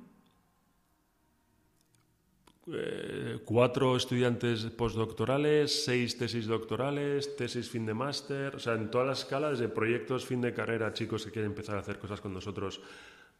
[2.67, 9.05] eh, cuatro estudiantes postdoctorales, seis tesis doctorales, tesis fin de máster, o sea, en toda
[9.05, 12.33] la escala, desde proyectos fin de carrera, chicos que quieren empezar a hacer cosas con
[12.33, 12.81] nosotros,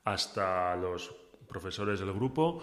[0.06, 1.14] hasta los
[1.48, 2.62] profesores del grupo.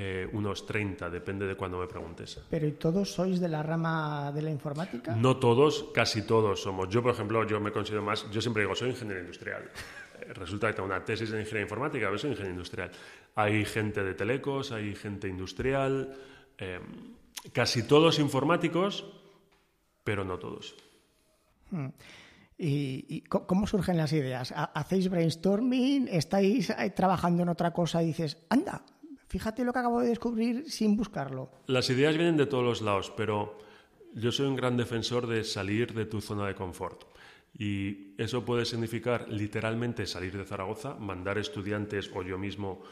[0.00, 2.40] Eh, unos 30, depende de cuando me preguntes.
[2.48, 5.16] ¿Pero y todos sois de la rama de la informática?
[5.16, 6.88] No todos, casi todos somos.
[6.88, 9.68] Yo, por ejemplo, yo me considero más, yo siempre digo, soy ingeniero industrial.
[10.34, 12.90] resulta que tengo una tesis en ingeniería informática, a veces en ingeniería industrial.
[13.34, 16.14] Hay gente de telecos, hay gente industrial,
[16.58, 16.78] eh,
[17.52, 19.04] casi todos informáticos,
[20.04, 20.76] pero no todos.
[21.72, 21.88] Hmm.
[22.56, 24.54] ¿Y, cómo surgen las ideas?
[24.54, 26.06] ¿Hacéis brainstorming?
[26.08, 28.84] ¿Estáis eh, trabajando en otra cosa y dices, anda,
[29.28, 31.50] fíjate lo que acabo de descubrir sin buscarlo?
[31.66, 33.58] Las ideas vienen de todos los lados, pero
[34.14, 37.04] yo soy un gran defensor de salir de tu zona de confort.
[37.56, 42.82] Y eso puede significar literalmente salir de Zaragoza, mandar estudiantes o yo mismo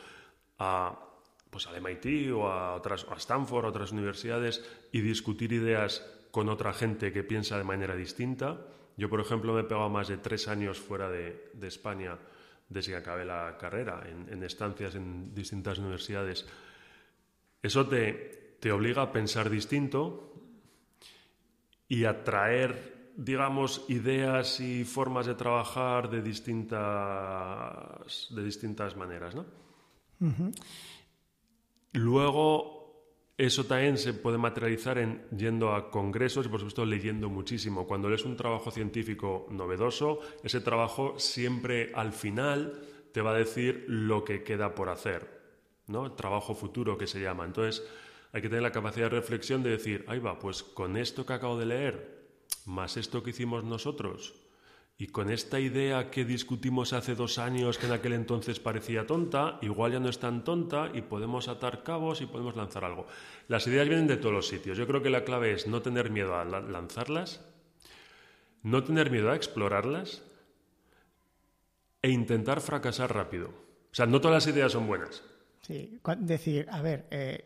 [0.59, 1.03] a
[1.51, 6.49] pues al MIT o a, otras, a Stanford, a otras universidades y discutir ideas con
[6.49, 8.59] otra gente que piensa de manera distinta.
[8.97, 12.19] Yo, por ejemplo, me he pegado más de tres años fuera de, España
[12.69, 16.47] desde que acabé la carrera, en, estancias en distintas universidades.
[17.63, 20.33] Eso te, te obliga a pensar distinto
[21.89, 26.77] y a traer digamos, ideas y formas de trabajar de distintas,
[28.31, 29.47] de distintas maneras, ¿no?
[31.93, 32.76] Luego,
[33.39, 37.87] eso también se puede materializar en yendo a congresos y, por supuesto, leyendo muchísimo.
[37.87, 42.81] Cuando lees un trabajo científico novedoso, ese trabajo siempre al final
[43.13, 45.29] te va a decir lo que queda por hacer,
[45.87, 46.07] ¿no?
[46.07, 47.45] El trabajo futuro que se llama.
[47.45, 47.87] Entonces,
[48.33, 51.35] hay que tener la capacidad de reflexión de decir, ahí va, pues con esto que
[51.35, 52.17] acabo de leer,
[52.65, 54.35] más esto que hicimos nosotros,
[54.99, 59.59] y con esta idea que discutimos hace dos años, que en aquel entonces parecía tonta,
[59.61, 63.07] igual ya no es tan tonta y podemos atar cabos y podemos lanzar algo.
[63.49, 64.79] Las ideas vienen de todos los sitios.
[64.79, 67.45] Yo creo que la clave es no tener miedo a lanzarlas,
[68.63, 70.23] no tener miedo a explorarlas
[72.01, 73.49] e intentar fracasar rápido.
[73.49, 75.23] O sea, no todas las ideas son buenas.
[75.61, 77.45] Sí, decir, a ver, eh,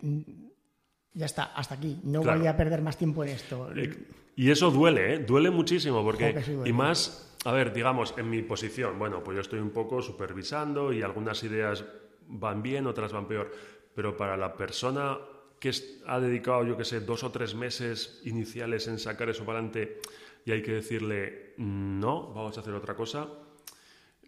[1.14, 3.70] ya está, hasta aquí, no voy a perder más tiempo en esto.
[3.76, 3.96] Eh,
[4.36, 5.18] y eso duele, ¿eh?
[5.18, 9.58] duele muchísimo, porque, y más, a ver, digamos, en mi posición, bueno, pues yo estoy
[9.58, 11.84] un poco supervisando y algunas ideas
[12.28, 13.50] van bien, otras van peor,
[13.94, 15.18] pero para la persona
[15.58, 15.72] que
[16.06, 20.00] ha dedicado, yo que sé, dos o tres meses iniciales en sacar eso para adelante
[20.46, 23.28] y hay que decirle, no, vamos a hacer otra cosa,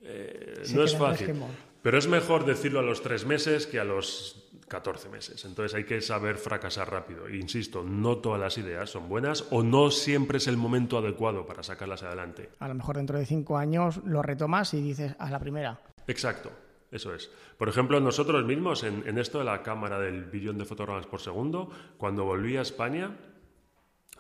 [0.03, 1.35] eh, no es fácil.
[1.83, 5.45] Pero es mejor decirlo a los tres meses que a los 14 meses.
[5.45, 7.27] Entonces hay que saber fracasar rápido.
[7.27, 11.45] E insisto, no todas las ideas son buenas o no siempre es el momento adecuado
[11.45, 12.51] para sacarlas adelante.
[12.61, 15.81] A lo mejor dentro de cinco años lo retomas y dices a la primera.
[16.07, 16.51] Exacto.
[16.93, 17.31] Eso es.
[17.57, 21.21] Por ejemplo, nosotros mismos, en, en esto de la cámara del billón de fotogramas por
[21.21, 23.17] segundo, cuando volví a España,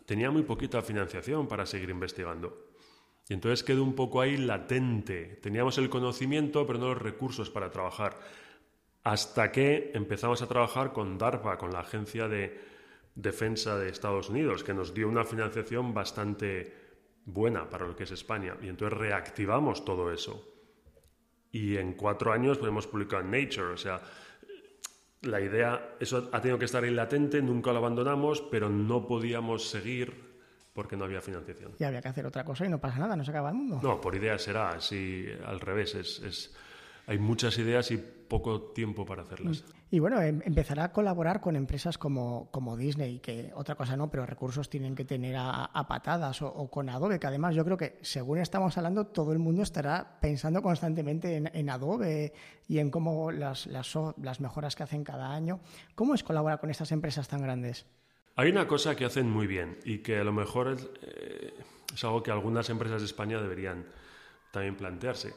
[0.06, 2.71] tenía muy poquita financiación para seguir investigando.
[3.28, 5.38] Y entonces quedó un poco ahí latente.
[5.42, 8.18] Teníamos el conocimiento, pero no los recursos para trabajar
[9.04, 12.60] hasta que empezamos a trabajar con DARPA, con la Agencia de
[13.14, 16.72] Defensa de Estados Unidos, que nos dio una financiación bastante
[17.24, 18.56] buena para lo que es España.
[18.62, 20.48] Y entonces reactivamos todo eso.
[21.50, 23.72] Y en cuatro años podemos publicar en Nature.
[23.74, 24.00] O sea,
[25.22, 29.68] la idea, eso ha tenido que estar ahí latente, nunca lo abandonamos, pero no podíamos
[29.68, 30.31] seguir
[30.72, 31.72] porque no había financiación.
[31.78, 33.80] Y había que hacer otra cosa y no pasa nada, no se acaba el mundo.
[33.82, 36.54] No, por idea será, así al revés, es
[37.06, 39.64] hay muchas ideas y poco tiempo para hacerlas.
[39.90, 44.08] Y bueno, em, empezará a colaborar con empresas como, como Disney, que otra cosa no,
[44.10, 47.98] pero recursos tienen que tener a, patadas, o, con Adobe, que además yo creo que
[48.02, 52.32] según estamos hablando, todo el mundo estará pensando constantemente en, Adobe
[52.68, 55.60] y en cómo las, las, las mejoras que hacen cada año.
[55.94, 57.86] ¿Cómo es colaborar con estas empresas tan grandes?
[58.36, 61.52] Hay una cosa que hacen muy bien y que a lo mejor es, eh,
[62.02, 63.86] algo que algunas empresas de España deberían
[64.50, 65.34] también plantearse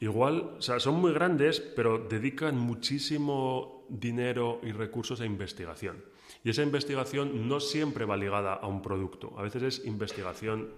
[0.00, 6.04] Igual, o sea, son muy grandes, pero dedican muchísimo dinero y recursos a investigación.
[6.42, 9.32] Y esa investigación no siempre va ligada a un producto.
[9.38, 10.74] A veces es investigación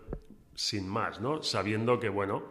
[0.54, 1.42] sin más, ¿no?
[1.42, 2.44] Sabiendo que, bueno,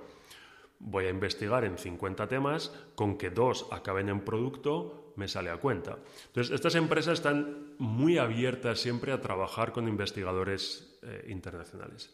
[0.80, 5.58] voy a investigar en 50 temas, con que dos acaben en producto, me sale a
[5.58, 5.98] cuenta.
[6.28, 12.14] Entonces, estas empresas están muy abiertas siempre a trabajar con investigadores eh, internacionales.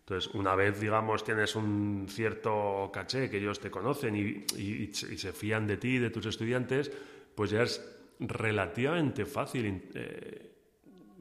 [0.00, 5.66] Entonces, una vez, digamos, tienes un cierto caché que ellos te conocen y, se fían
[5.66, 6.92] de ti, de tus estudiantes,
[7.34, 7.80] pues ya es
[8.20, 10.54] relativamente fácil eh,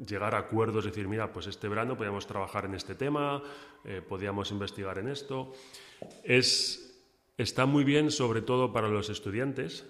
[0.05, 3.41] llegar a acuerdos, decir, mira, pues este verano podíamos trabajar en este tema,
[3.85, 5.53] eh, podíamos investigar en esto.
[6.23, 7.01] Es,
[7.37, 9.85] está muy bien, sobre todo para los estudiantes,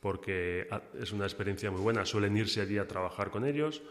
[0.00, 3.82] porque ah, es una experiencia muy buena, suelen irse allí a trabajar con ellos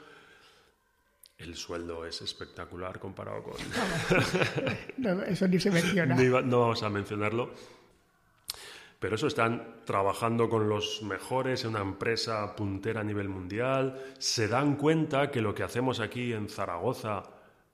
[1.37, 3.53] el sueldo es espectacular comparado con...
[4.97, 6.15] no, eso ni se menciona.
[6.15, 7.51] no vamos a mencionarlo.
[8.99, 14.47] Pero eso, están trabajando con los mejores en una empresa puntera a nivel mundial, se
[14.47, 17.23] dan cuenta que lo que hacemos aquí en Zaragoza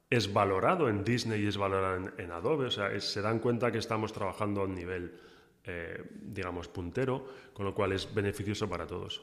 [0.10, 3.78] es valorado en Disney y es valorado en, Adobe, o sea, se dan cuenta que
[3.78, 5.18] estamos trabajando a un nivel
[5.66, 9.22] eh, digamos, puntero, con lo cual es beneficioso para todos.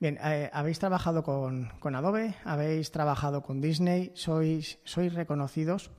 [0.00, 5.90] Bien, eh, habéis trabajado con, Adobe, habéis trabajado con Disney, sois, sois reconocidos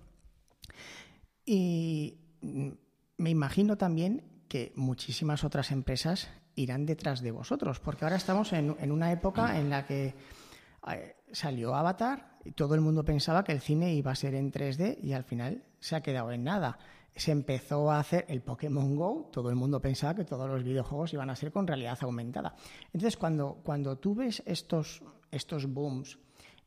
[1.45, 2.69] y mm,
[3.17, 8.75] me imagino también que muchísimas otras empresas irán detrás de vosotros, porque ahora estamos en,
[8.79, 10.15] en una época en la que
[10.88, 14.51] eh, salió Avatar y todo el mundo pensaba que el cine iba a ser en
[14.51, 16.79] 3D y al final se ha quedado en nada
[17.15, 21.13] se empezó a hacer el Pokémon Go, todo el mundo pensaba que todos los videojuegos
[21.13, 22.56] iban a ser con realidad aumentada.
[22.93, 26.17] Entonces, cuando, cuando tú ves estos, estos booms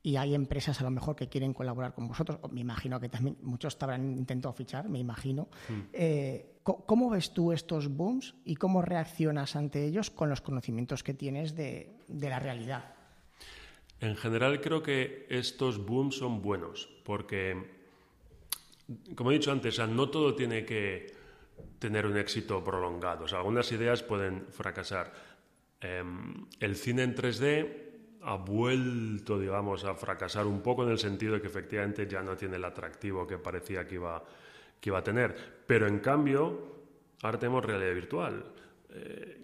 [0.02, 3.38] y hay empresas a lo mejor que quieren colaborar con vosotros, me imagino que también
[3.42, 5.80] muchos te habrán intentado fichar, me imagino, mm.
[5.92, 11.14] eh, ¿cómo ves tú estos booms y cómo reaccionas ante ellos con los conocimientos que
[11.14, 12.94] tienes de, de la realidad?
[14.00, 17.81] En general creo que estos booms son buenos porque
[19.14, 21.06] como he dicho antes, no todo tiene que
[21.78, 23.26] tener un éxito prolongado.
[23.36, 25.12] algunas ideas pueden fracasar.
[25.80, 27.92] Em, el cine en 3D
[28.22, 32.36] ha vuelto, digamos, a fracasar un poco en el sentido de que efectivamente ya no
[32.36, 34.22] tiene el atractivo que parecía que iba,
[34.80, 35.34] que iba a tener.
[35.66, 36.76] Pero en cambio,
[37.22, 38.44] ahora tenemos realidad virtual.
[38.90, 39.38] Eh,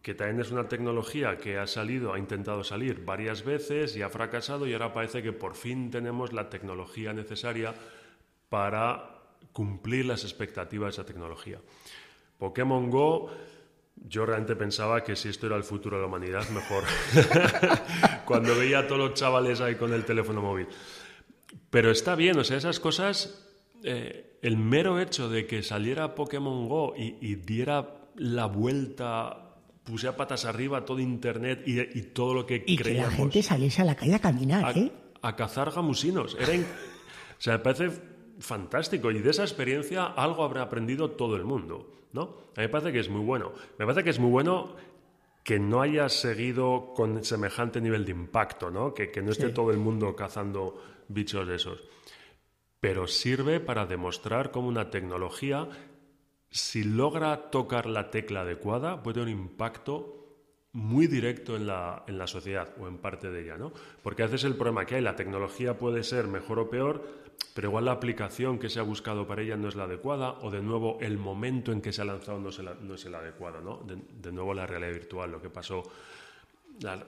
[0.00, 4.08] que también es una tecnología que ha salido, ha intentado salir varias veces y ha
[4.08, 7.72] fracasado y ahora parece que por fin tenemos la tecnología necesaria
[8.52, 11.58] para cumplir las expectativas de esa tecnología.
[12.36, 13.30] Pokémon Go,
[13.96, 16.84] yo realmente pensaba que si esto era el futuro de la humanidad, mejor.
[18.26, 20.66] Cuando veía a todos los chavales ahí con el teléfono móvil.
[21.70, 23.42] Pero está bien, o sea, esas cosas,
[23.84, 30.44] eh, el mero hecho de que saliera Pokémon Go y, diera la vuelta puse patas
[30.44, 34.14] arriba todo Internet y, todo lo que y que la gente saliese a la calle
[34.14, 34.92] a caminar, a, ¿eh?
[35.22, 36.36] A cazar gamusinos.
[36.38, 36.52] Era
[37.38, 38.11] o sea, me parece
[38.42, 42.22] fantástico y de esa experiencia algo habrá aprendido todo el mundo, ¿no?
[42.22, 43.52] A mí me parece que es muy bueno.
[43.78, 44.74] Me parece que es muy bueno
[45.42, 48.94] que no haya seguido con semejante nivel de impacto, ¿no?
[48.94, 51.82] Que, no esté todo el mundo cazando bichos de esos.
[52.80, 55.68] Pero sirve para demostrar cómo una tecnología,
[56.50, 60.18] si logra tocar la tecla adecuada, puede tener un impacto
[60.72, 63.72] muy directo en la, en la sociedad o en parte de ella, ¿no?
[64.02, 67.21] Porque a veces el problema que hay, la tecnología puede ser mejor o peor,
[67.54, 70.50] pero igual la aplicación que se ha buscado para ella no es la adecuada o
[70.50, 73.84] de nuevo el momento en que se ha lanzado no es el, no adecuado, ¿no?
[73.84, 75.82] De, nuevo la realidad virtual, lo que pasó,
[76.80, 77.04] la,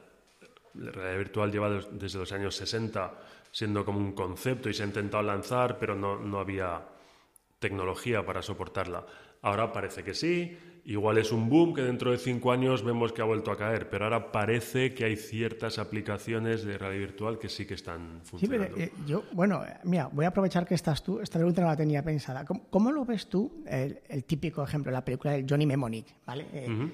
[0.75, 3.13] realidad virtual lleva desde los años 60
[3.51, 6.83] siendo como un concepto y se ha intentado lanzar, pero no, no había
[7.61, 9.07] tecnología para soportarla.
[9.43, 13.23] Ahora parece que sí, igual es un boom que dentro de cinco años vemos que
[13.23, 17.49] ha vuelto a caer, pero ahora parece que hay ciertas aplicaciones de realidad virtual que
[17.49, 18.67] sí que están funcionando.
[18.67, 21.69] Sí, pero eh, yo, bueno, mira, voy a aprovechar que estás tú, esta pregunta no
[21.69, 22.45] la tenía pensada.
[22.45, 26.47] ¿Cómo, lo ves tú, el, típico ejemplo, la película de Johnny Mnemonic, ¿vale?
[26.53, 26.91] Eh,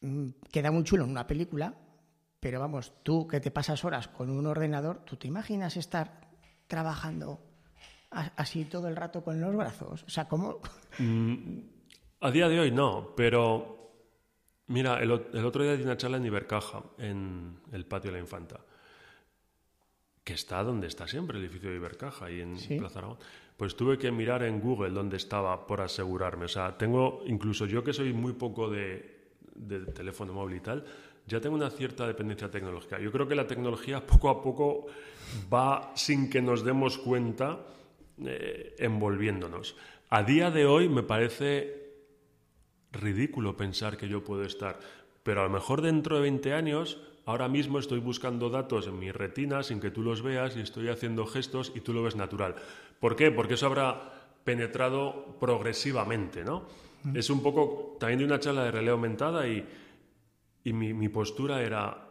[0.00, 1.74] mm, queda muy chulo en una película,
[2.38, 6.20] pero vamos, tú que te pasas horas con un ordenador, ¿tú te imaginas estar
[6.68, 7.40] trabajando
[8.10, 10.04] así todo el rato con los brazos?
[10.04, 10.60] O sea, ¿cómo...?
[10.98, 11.75] Mm,
[12.20, 13.74] a día de hoy no, pero...
[14.68, 18.58] Mira, el, otro día di una charla en Ibercaja, en el patio de la Infanta,
[20.24, 23.18] que está donde está siempre el edificio de Ibercaja, ahí en Plaza Aragón.
[23.56, 26.46] Pues tuve que mirar en Google dónde estaba por asegurarme.
[26.46, 30.84] O sea, tengo, incluso yo que soy muy poco de, de teléfono móvil y tal,
[31.26, 32.98] ya tengo una cierta dependencia tecnológica.
[33.00, 34.86] Yo creo que la tecnología poco a poco
[35.52, 37.60] va, sin que nos demos cuenta,
[38.24, 39.76] eh, envolviéndonos.
[40.08, 41.85] A día de hoy me parece
[42.96, 44.78] ridículo pensar que yo puedo estar,
[45.22, 49.10] pero a lo mejor dentro de 20 años, ahora mismo estoy buscando datos en mi
[49.10, 52.54] retina sin que tú los veas y estoy haciendo gestos y tú lo ves natural.
[53.00, 53.30] ¿Por qué?
[53.30, 54.12] Porque eso habrá
[54.44, 56.64] penetrado progresivamente, ¿no?
[57.02, 57.16] Mm.
[57.16, 59.66] Es un poco también de una charla de realidad aumentada y,
[60.64, 62.06] y mi, mi postura era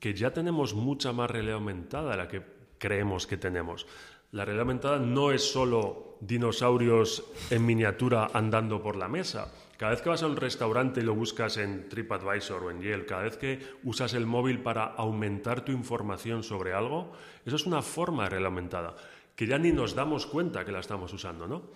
[0.00, 2.42] que ya tenemos mucha más realidad aumentada de la que
[2.78, 3.86] creemos que tenemos.
[4.32, 9.52] La realidad aumentada no es solo dinosaurios en miniatura andando por la mesa.
[9.80, 13.08] Cada vez que vas a un restaurante y lo buscas en TripAdvisor o en Yelp,
[13.08, 17.12] cada vez que usas el móvil para aumentar tu información sobre algo,
[17.46, 18.94] eso es una forma de aumentada,
[19.34, 21.70] que ya ni nos damos cuenta que la estamos usando, ¿no?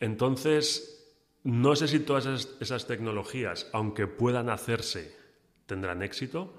[0.00, 2.26] Entonces, no sé si todas
[2.60, 5.16] esas tecnologías, aunque puedan hacerse,
[5.64, 6.52] tendrán éxito,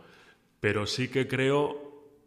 [0.61, 1.84] pero sí que creo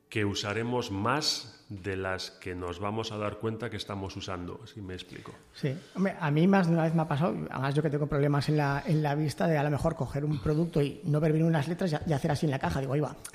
[0.08, 4.80] que usaremos más de las que nos vamos a dar cuenta que estamos usando, si
[4.80, 5.34] me explico.
[5.52, 5.74] Sí,
[6.18, 8.56] a mí más de una vez me ha pasado, además yo que tengo problemas en
[8.56, 11.44] la, en la vista, de a lo mejor coger un producto y no ver bien
[11.44, 13.16] unas letras y, hacer así en la caja, digo, ahí va.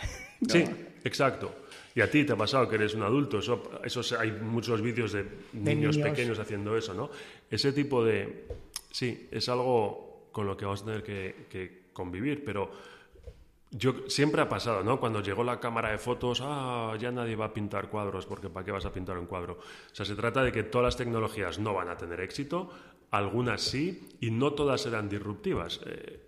[0.46, 0.66] Sí,
[1.06, 1.56] exacto.
[1.96, 5.26] Y a ti te ha pasado que eres un adulto, eso, hay muchos vídeos de,
[5.54, 7.10] niños, pequeños haciendo eso, ¿no?
[7.50, 8.48] Ese tipo de...
[8.92, 12.72] Sí, es algo con lo que vamos a tener que, que convivir, pero
[13.76, 15.00] yo siempre ha pasado, ¿no?
[15.00, 18.64] Cuando llegó la cámara de fotos, ah, ya nadie va a pintar cuadros, porque ¿para
[18.64, 19.54] qué vas a pintar un cuadro?
[19.54, 22.70] O sea, se trata de que todas las tecnologías no van a tener éxito,
[23.10, 25.82] algunas sí, y no todas serán disruptivas.
[25.86, 26.24] Eh,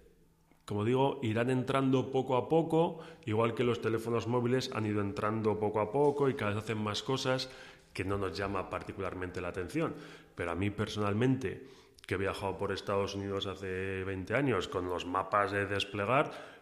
[0.66, 5.60] como digo, irán entrando poco a poco, igual que los teléfonos móviles han ido entrando
[5.60, 7.52] poco a poco y cada vez hacen más cosas
[7.94, 9.94] que no nos llama particularmente la atención.
[10.34, 11.68] Pero a mí personalmente,
[12.08, 16.55] que he viajado por Estados Unidos hace 20 años con los mapas de desplegar,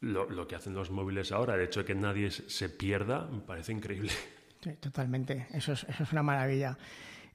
[0.00, 3.72] lo, que hacen los móviles ahora, el hecho de que nadie se pierda, me parece
[3.72, 4.10] increíble.
[4.80, 6.76] Totalmente, eso es, una maravilla.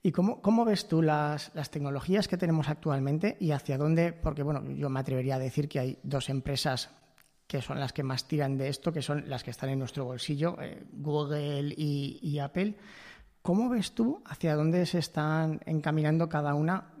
[0.02, 4.12] ¿Y cómo, cómo ves tú las, las, tecnologías que tenemos actualmente y hacia dónde?
[4.12, 6.90] Porque, bueno, yo me atrevería a decir que hay dos empresas
[7.46, 10.04] que son las que más tiran de esto, que son las que están en nuestro
[10.04, 12.76] bolsillo, eh, Google y, Apple.
[13.42, 16.92] ¿Cómo ves tú hacia dónde se están encaminando cada una?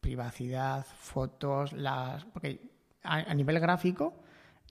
[0.00, 2.24] Privacidad, fotos, las.
[2.24, 2.60] Porque
[3.02, 4.25] a nivel gráfico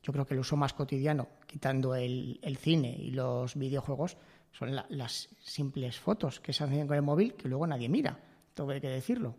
[0.05, 4.17] yo creo que el uso más cotidiano, quitando el, cine y los videojuegos,
[4.51, 8.15] son las simples fotos que se hacen con el móvil que luego nadie mira.
[8.53, 9.35] Tengo que decirlo.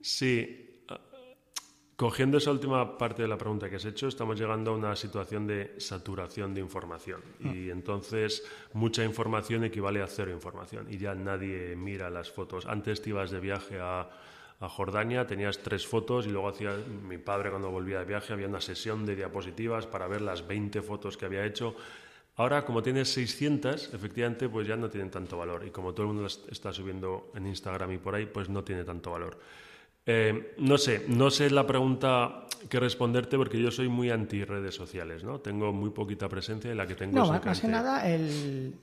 [0.00, 0.66] Sí.
[1.96, 5.48] Cogiendo esa última parte de la pregunta que has hecho, estamos llegando a una situación
[5.48, 7.20] de saturación de información.
[7.42, 7.52] Ah.
[7.52, 8.44] Y entonces
[8.74, 10.86] mucha información equivale a cero información.
[10.88, 12.66] Y ya nadie mira las fotos.
[12.66, 14.08] Antes te ibas de viaje a
[14.60, 18.48] a Jordania, tenías tres fotos y luego hacía mi padre cuando volvía de viaje había
[18.48, 21.76] una sesión de diapositivas para ver las 20 fotos que había hecho.
[22.36, 25.64] Ahora, como tienes 600, efectivamente, pues ya no tienen tanto valor.
[25.66, 28.84] Y como todo el mundo está subiendo en Instagram y por ahí, pues no tiene
[28.84, 29.38] tanto valor.
[30.06, 34.74] Eh, no sé, no sé la pregunta que responderte porque yo soy muy anti redes
[34.74, 35.40] sociales, ¿no?
[35.40, 38.74] Tengo muy poquita presencia y la que tengo no, es más que nada el,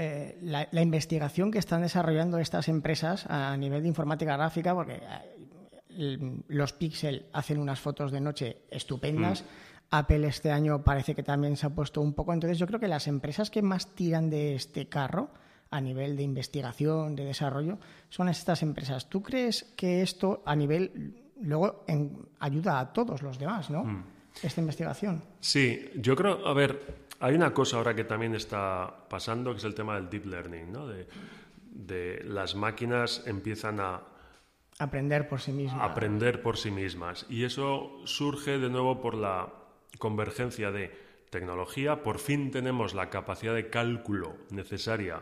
[0.00, 6.40] eh, la, investigación que están desarrollando estas empresas a nivel de informática gráfica, porque eh,
[6.46, 9.42] los Pixel hacen unas fotos de noche estupendas.
[9.42, 9.46] Mm.
[9.90, 12.32] Apple este año parece que también se ha puesto un poco.
[12.32, 15.30] Entonces, yo creo que las empresas que más tiran de este carro
[15.72, 17.78] a nivel de investigación, de desarrollo,
[18.08, 19.08] son estas empresas.
[19.08, 21.84] ¿Tú crees que esto a nivel luego
[22.38, 23.82] ayuda a todos los demás, ¿no?
[23.82, 24.04] Mm.
[24.44, 25.24] Esta investigación.
[25.40, 29.64] Sí, yo creo, a ver, hay una cosa ahora que también está pasando, que es
[29.64, 30.86] el tema del deep learning, ¿no?
[30.86, 34.02] de, las máquinas empiezan a...
[34.78, 35.90] Aprender por sí mismas.
[35.90, 37.26] Aprender por sí mismas.
[37.28, 39.52] Y eso surge de nuevo por la
[39.98, 40.92] convergencia de
[41.30, 42.02] tecnología.
[42.02, 45.20] Por fin tenemos la capacidad de cálculo necesaria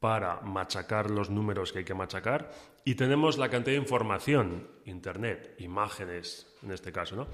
[0.00, 2.50] para machacar los números que hay que machacar
[2.84, 7.26] y tenemos la cantidad de información, Internet, imágenes en este caso, ¿no?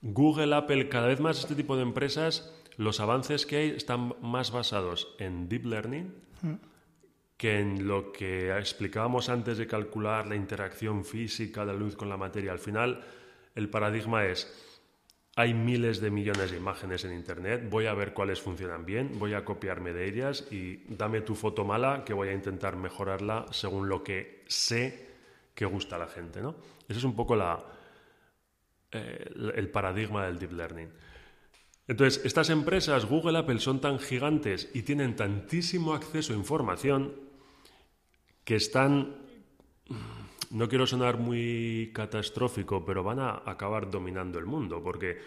[0.00, 4.50] Google, Apple, cada vez más este tipo de empresas los avances que hay están más
[4.50, 6.12] basados en deep learning
[7.36, 12.08] que en lo que explicábamos antes de calcular la interacción física de la luz con
[12.08, 12.52] la materia.
[12.52, 13.04] Al final,
[13.54, 14.80] el paradigma es,
[15.36, 19.34] hay miles de millones de imágenes en Internet, voy a ver cuáles funcionan bien, voy
[19.34, 23.88] a copiarme de ellas y dame tu foto mala que voy a intentar mejorarla según
[23.88, 25.06] lo que sé
[25.54, 26.40] que gusta a la gente.
[26.40, 26.56] ¿no?
[26.88, 27.62] Ese es un poco la,
[28.92, 30.88] eh, el paradigma del deep learning.
[31.88, 37.14] Entonces, estas empresas, Google, Apple, son tan gigantes y tienen tantísimo acceso a información
[38.44, 39.14] que están,
[40.50, 45.18] no quiero sonar muy catastrófico, pero van a acabar dominando el mundo, porque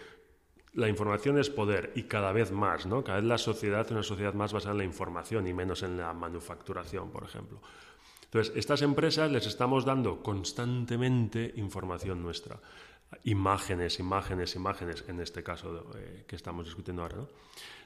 [0.74, 3.02] la información es poder y cada vez más, ¿no?
[3.02, 5.96] Cada vez la sociedad es una sociedad más basada en la información y menos en
[5.96, 7.60] la manufacturación, por ejemplo.
[8.24, 12.60] Entonces, estas empresas les estamos dando constantemente información nuestra
[13.24, 17.26] imágenes, imágenes, imágenes, en este caso eh, que estamos discutiendo ahora.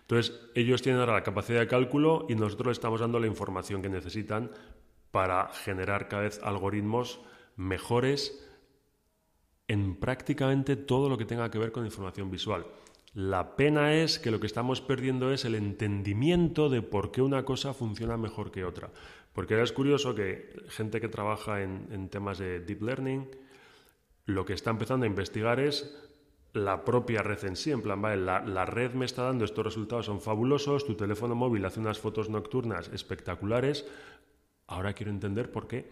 [0.02, 3.80] Entonces, ellos tienen ahora la capacidad de cálculo y nosotros les estamos dando la información
[3.80, 4.50] que necesitan
[5.10, 7.20] para generar cada vez algoritmos
[7.56, 8.46] mejores
[9.66, 12.66] en prácticamente todo lo que tenga que ver con información visual.
[13.14, 17.44] La pena es que lo que estamos perdiendo es el entendimiento de por qué una
[17.44, 18.90] cosa funciona mejor que otra.
[19.32, 23.28] Porque es curioso que gente que trabaja en temas de deep learning,
[24.26, 25.94] lo que está empezando a investigar es
[26.54, 30.06] la propia red en sí, en plan, vale, la, red me está dando estos resultados,
[30.06, 33.84] son fabulosos, tu teléfono móvil hace unas fotos nocturnas espectaculares,
[34.68, 35.90] ahora quiero entender por qué.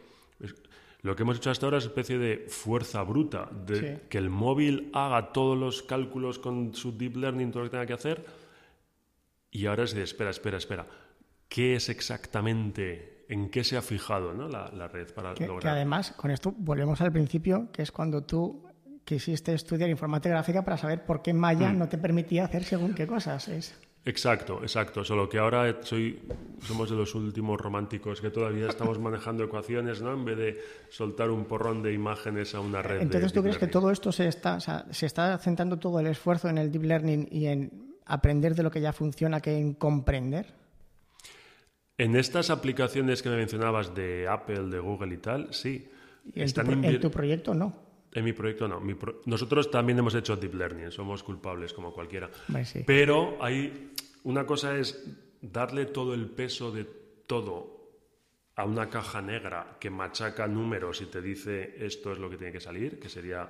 [1.03, 4.31] Lo que hemos hecho hasta ahora es una especie de fuerza bruta, de que el
[4.31, 8.25] móvil haga todos los cálculos con su deep learning, todo lo que tenga que hacer,
[9.51, 10.87] y ahora es de, espera, espera, espera,
[11.49, 15.63] ¿qué es exactamente en qué se ha fijado la, red para que, lograr.
[15.63, 18.63] Que además, con esto volvemos al principio, que es cuando tú
[19.05, 21.79] quisiste estudiar informática gráfica para saber por qué Maya mm.
[21.79, 23.49] no te permitía hacer según qué cosas.
[23.49, 23.75] Es...
[24.05, 25.03] Exacto, exacto.
[25.03, 26.21] Solo que ahora soy,
[26.61, 30.13] somos de los últimos románticos que todavía estamos manejando ecuaciones, ¿no?
[30.13, 30.61] En vez de
[30.91, 33.01] soltar un porrón de imágenes a una red.
[33.01, 36.59] Entonces, ¿tú crees que todo esto se está, se está centrando todo el esfuerzo en
[36.59, 40.62] el deep learning y en aprender de lo que ya funciona que en comprender?
[42.03, 45.89] En estas aplicaciones que me mencionabas de Apple, de Google y tal, sí.
[46.35, 47.73] ¿Y en, tu, proyecto no?
[48.13, 48.83] En mi proyecto no.
[49.27, 52.29] Nosotros también hemos hecho deep learning, somos culpables como cualquiera.
[52.85, 53.93] Pero hay
[54.25, 55.01] una cosa es
[55.41, 56.89] darle todo el peso de
[57.29, 57.83] todo
[58.57, 62.53] a una caja negra que machaca números y te dice esto es lo que tiene
[62.53, 63.49] que salir, que sería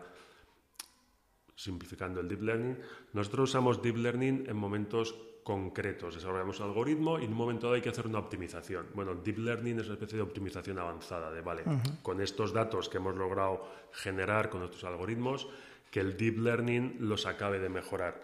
[1.57, 2.79] simplificando el deep learning.
[3.15, 6.15] Nosotros usamos deep learning en momentos concretos.
[6.15, 8.87] Desarrollamos un algoritmo y en un momento dado hay que hacer una optimización.
[8.95, 11.65] Bueno, deep learning es una especie de optimización avanzada de, vale,
[12.03, 15.49] con estos datos que hemos logrado generar con nuestros algoritmos,
[15.91, 18.21] que el deep learning los acabe de mejorar.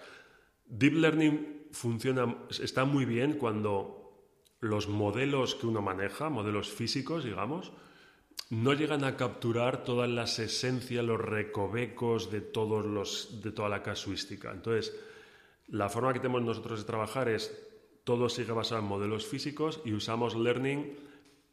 [0.67, 3.99] Deep learning funciona, está muy bien cuando
[4.61, 7.73] los modelos que uno maneja, modelos físicos, digamos,
[8.51, 13.83] no llegan a capturar todas las esencias, los recovecos de, todos los, de toda la
[13.83, 14.51] casuística.
[14.51, 14.99] Entonces,
[15.69, 17.53] la forma que tenemos nosotros de trabajar es
[18.05, 20.97] todo sigue basado en modelos físicos y usamos learning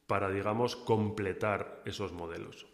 [0.08, 2.66] para, digamos, completar esos modelos.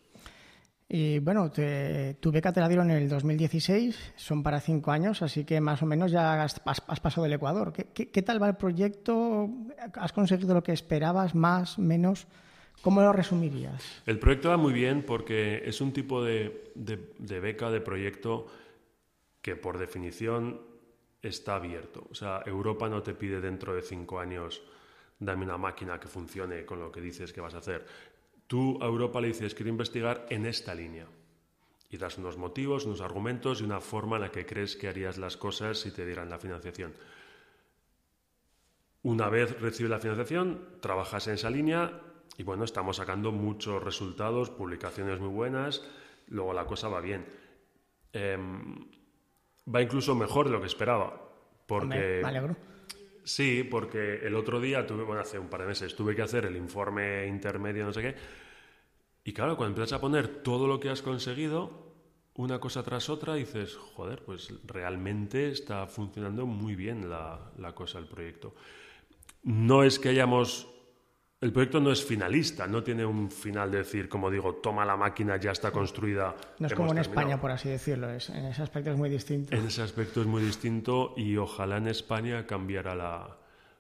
[0.88, 5.46] Y bueno, tu beca te la dieron en el 2016, son para cinco años, así
[5.46, 7.72] que más o menos ya has, pasado del Ecuador.
[7.72, 9.50] ¿Qué, tal va el proyecto?
[9.94, 12.28] ¿Has conseguido lo que esperabas, más, menos?
[12.82, 14.04] ¿Cómo lo resumirías?
[14.06, 18.48] El proyecto va muy bien porque es un tipo de, de beca, de proyecto
[19.42, 20.71] que por definición
[21.22, 22.08] está abierto.
[22.10, 24.62] O sea, Europa no te pide dentro de cinco años
[25.22, 27.86] dame una máquina que funcione con lo que dices que vas a hacer.
[28.48, 31.08] Tú a Europa le dices, quiero investigar en esta línea.
[31.90, 35.18] Y das unos motivos, unos argumentos y una forma en la que crees que harías
[35.18, 36.94] las cosas si te dieran la financiación.
[39.04, 42.02] Una vez recibes la financiación, trabajas en esa línea
[42.38, 45.84] y bueno, estamos sacando muchos resultados, publicaciones muy buenas,
[46.28, 47.26] luego la cosa va bien.
[48.14, 48.90] Em,
[49.74, 51.30] va incluso mejor de lo que esperaba.
[51.66, 52.56] Porque, alegro.
[53.24, 56.46] Sí, porque el otro día, tuve, bueno, hace un par de meses, tuve que hacer
[56.46, 58.16] el informe intermedio, no sé qué.
[59.24, 61.94] Y claro, cuando empiezas a poner todo lo que has conseguido,
[62.36, 68.00] una cosa tras otra, dices, joder, pues realmente está funcionando muy bien la, la cosa,
[68.00, 68.56] el proyecto.
[69.44, 70.71] No es que hayamos
[71.42, 74.96] el proyecto no es finalista, no tiene un final de decir, como digo, toma la
[74.96, 76.36] máquina, ya está construida.
[76.60, 79.56] No es como en España, por así decirlo, es, en ese aspecto es muy distinto.
[79.56, 83.38] En ese aspecto es muy distinto y ojalá en España cambiara la,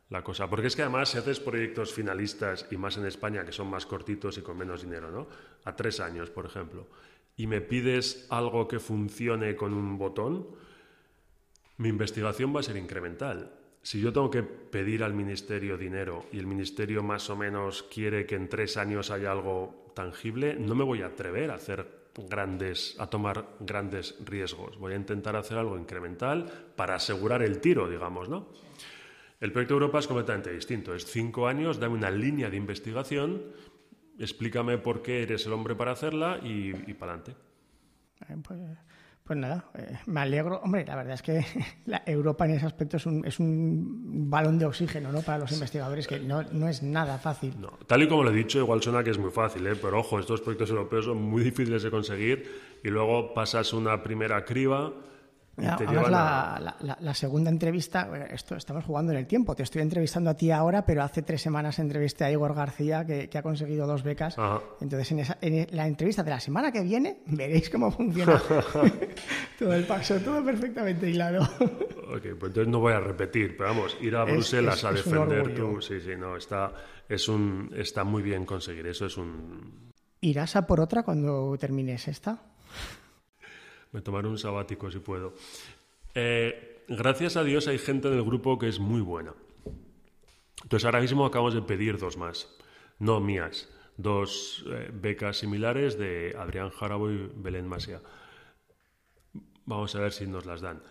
[0.09, 0.49] la cosa.
[0.49, 3.86] Porque es que además si haces proyectos finalistas y más en España que son más
[3.86, 5.28] cortitos y con menos dinero, ¿no?
[5.64, 6.88] A tres años, por ejemplo,
[7.38, 10.47] y me pides algo que funcione con un botón,
[11.78, 16.40] mi investigación va a ser incremental si yo tengo que pedir al ministerio dinero y
[16.40, 20.84] el ministerio más o menos quiere que en tres años haya algo tangible, no me
[20.84, 24.78] voy a atrever a hacer grandes, a tomar grandes riesgos.
[24.78, 28.50] Voy a intentar hacer algo incremental para asegurar el tiro, digamos, ¿no?
[29.40, 30.94] El proyecto Europa es completamente distinto.
[30.94, 33.42] Es cinco años, dame una línea de investigación,
[34.20, 37.36] explícame por qué eres el hombre para hacerla y, para adelante.
[38.44, 38.60] Pues
[39.32, 40.60] pues nada, eh, me alegro.
[40.62, 41.46] Hombre, la verdad es que
[41.86, 45.22] la Europa en ese aspecto es un, es un balón de oxígeno ¿no?
[45.22, 47.54] para los investigadores que no, no, es nada fácil.
[47.58, 49.76] No, tal y como lo he dicho, igual suena que es muy fácil, ¿eh?
[49.82, 52.44] pero ojo, estos proyectos europeos son muy difíciles de conseguir
[52.84, 54.92] y luego pasas una primera criba
[55.62, 60.86] la, segunda entrevista, esto estamos jugando en el tiempo, te estoy entrevistando a ti ahora,
[60.86, 64.36] pero hace tres semanas entrevisté a Igor García, que, ha conseguido dos becas.
[64.80, 68.41] Entonces, en, esa, en la entrevista de la semana que viene, veréis cómo funciona
[69.59, 71.43] todo el paso, todo perfectamente hilado.
[72.14, 75.82] ok, pues entonces no voy a repetir, pero vamos, ir a Bruselas a defender tu...
[75.82, 76.74] Sí, sí, no, está,
[77.07, 79.91] es un, está muy bien conseguir, eso es un...
[80.22, 82.43] ¿Irás a por otra cuando termines esta?
[83.92, 85.34] Me tomaré un sabático si puedo.
[86.16, 89.34] Eh, gracias a Dios hay gente en el grupo que es muy buena.
[90.64, 92.48] Entonces ahora mismo acabamos de pedir dos más,
[93.00, 98.02] no mías, dos eh, becas similares de Adrián Jarabo y Belén Masia.
[99.66, 100.82] Vamos a ver si nos las dan.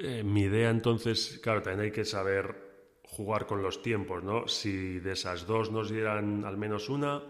[0.00, 2.68] Eh, mi idea entonces, claro, también hay que saber
[3.04, 4.46] jugar con los tiempos, ¿no?
[4.46, 7.22] Si de esas dos nos dieran al menos una,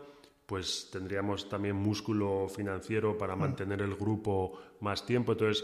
[0.49, 3.39] pues tendríamos también músculo financiero para mm.
[3.39, 5.33] mantener el grupo más tiempo.
[5.33, 5.63] Entonces,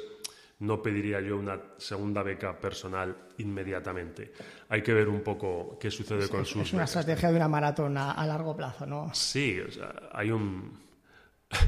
[0.58, 4.34] no pediría yo una segunda beca personal inmediatamente.
[4.68, 6.64] Hay que ver un poco qué sucede con sus.
[6.64, 9.10] Es una estrategia de una maratón a, largo plazo, ¿no?
[9.14, 9.58] Sí,
[10.12, 10.78] hay un.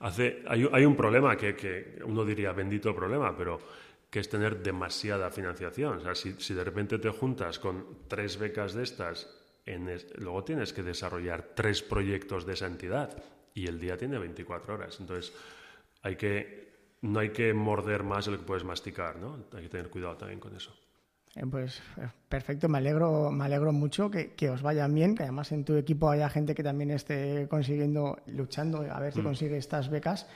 [0.00, 3.58] Hace, hay, hay, un problema que, que, uno diría bendito problema, pero
[4.10, 5.96] que es tener demasiada financiación.
[5.96, 10.44] O sea, si, si de repente te juntas con tres becas de estas, en luego
[10.44, 14.96] tienes que desarrollar tres proyectos de esa entidad y el día tiene 24 horas.
[15.00, 15.32] Entonces,
[16.02, 19.44] hay que, no hay que morder más de lo que puedes masticar, ¿no?
[19.52, 20.72] Hay que tener cuidado también con eso.
[21.34, 25.24] Eh, pues eh, perfecto, me alegro, me alegro mucho que, que, os vayan bien, que
[25.24, 29.24] además en tu equipo haya gente que también esté consiguiendo, luchando a ver si mm.
[29.24, 30.26] consigue estas becas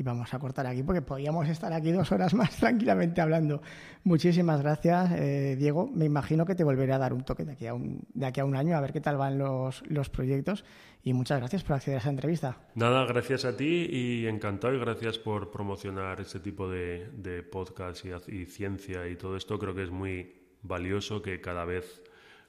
[0.00, 3.60] y vamos a cortar aquí porque podríamos estar aquí dos horas más tranquilamente hablando.
[4.02, 5.90] Muchísimas gracias, eh, Diego.
[5.92, 8.40] Me imagino que te volveré a dar un toque de aquí a un, de aquí
[8.40, 10.64] a un año a ver qué tal van los, los proyectos.
[11.02, 12.56] Y muchas gracias por acceder a esa entrevista.
[12.76, 18.06] Nada, gracias a ti y encantado y gracias por promocionar este tipo de, de podcast
[18.26, 19.58] y ciencia y todo esto.
[19.58, 20.32] Creo que es muy
[20.62, 22.02] valioso que cada vez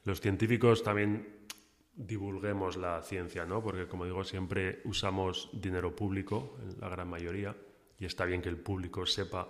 [0.05, 1.40] los científicos también
[1.93, 3.61] divulguemos la ciencia, ¿no?
[3.61, 7.55] Porque, como digo, siempre usamos dinero público, en la gran mayoría,
[7.99, 9.49] y está bien que el público sepa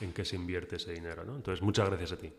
[0.00, 1.36] en qué se invierte ese dinero, ¿no?
[1.36, 2.32] Entonces, muchas gracias a ti.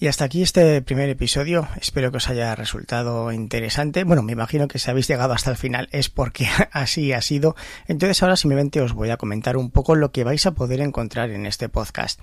[0.00, 1.68] Y hasta aquí este primer episodio.
[1.78, 4.04] Espero que os haya resultado interesante.
[4.04, 7.54] Bueno, me imagino que si habéis llegado hasta el final es porque así ha sido.
[7.86, 11.28] Entonces ahora simplemente os voy a comentar un poco lo que vais a poder encontrar
[11.28, 12.18] en este podcast.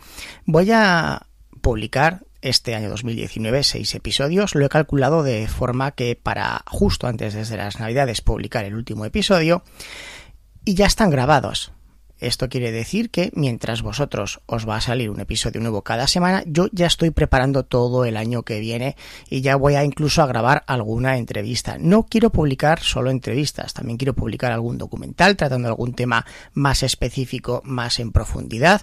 [0.46, 1.28] Voy a
[1.62, 4.56] publicar este año 2019 seis episodios.
[4.56, 9.06] Lo he calculado de forma que para justo antes de las Navidades publicar el último
[9.06, 9.64] episodio
[10.66, 11.72] y ya están grabados.
[12.20, 16.44] Esto quiere decir que mientras vosotros os va a salir un episodio nuevo cada semana,
[16.48, 18.96] yo ya estoy preparando todo el año que viene
[19.30, 21.78] y ya voy a incluso a grabar alguna entrevista.
[21.80, 27.62] No quiero publicar solo entrevistas, también quiero publicar algún documental tratando algún tema más específico,
[27.64, 28.82] más en profundidad.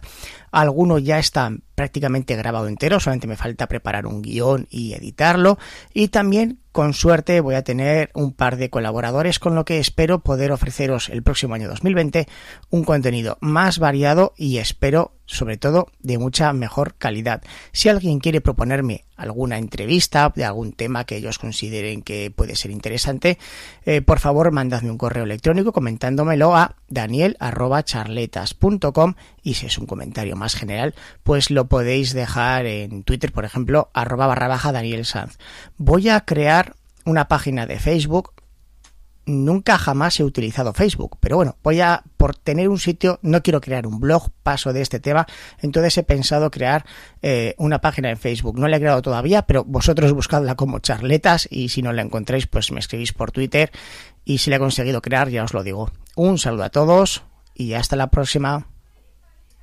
[0.54, 5.58] Alguno ya está prácticamente grabado entero, solamente me falta preparar un guion y editarlo.
[5.92, 10.20] Y también con suerte voy a tener un par de colaboradores con lo que espero
[10.20, 12.26] poder ofreceros el próximo año 2020
[12.70, 17.42] un contenido más variado y espero sobre todo de mucha mejor calidad.
[17.72, 22.70] Si alguien quiere proponerme alguna entrevista de algún tema que ellos consideren que puede ser
[22.70, 23.38] interesante,
[23.86, 30.36] eh, por favor mandadme un correo electrónico comentándomelo a daniel.charletas.com y si es un comentario
[30.36, 35.38] más general, pues lo podéis dejar en Twitter, por ejemplo, arroba barra baja Daniel Sanz.
[35.78, 38.32] Voy a crear una página de Facebook
[39.26, 43.60] nunca jamás he utilizado Facebook, pero bueno, voy a, por tener un sitio, no quiero
[43.60, 45.26] crear un blog, paso de este tema,
[45.60, 46.84] entonces he pensado crear
[47.22, 48.58] eh, una página en Facebook.
[48.58, 52.46] No la he creado todavía, pero vosotros buscadla como charletas y si no la encontréis,
[52.46, 53.70] pues me escribís por Twitter
[54.24, 55.90] y si la he conseguido crear, ya os lo digo.
[56.16, 57.22] Un saludo a todos
[57.54, 58.66] y hasta la próxima.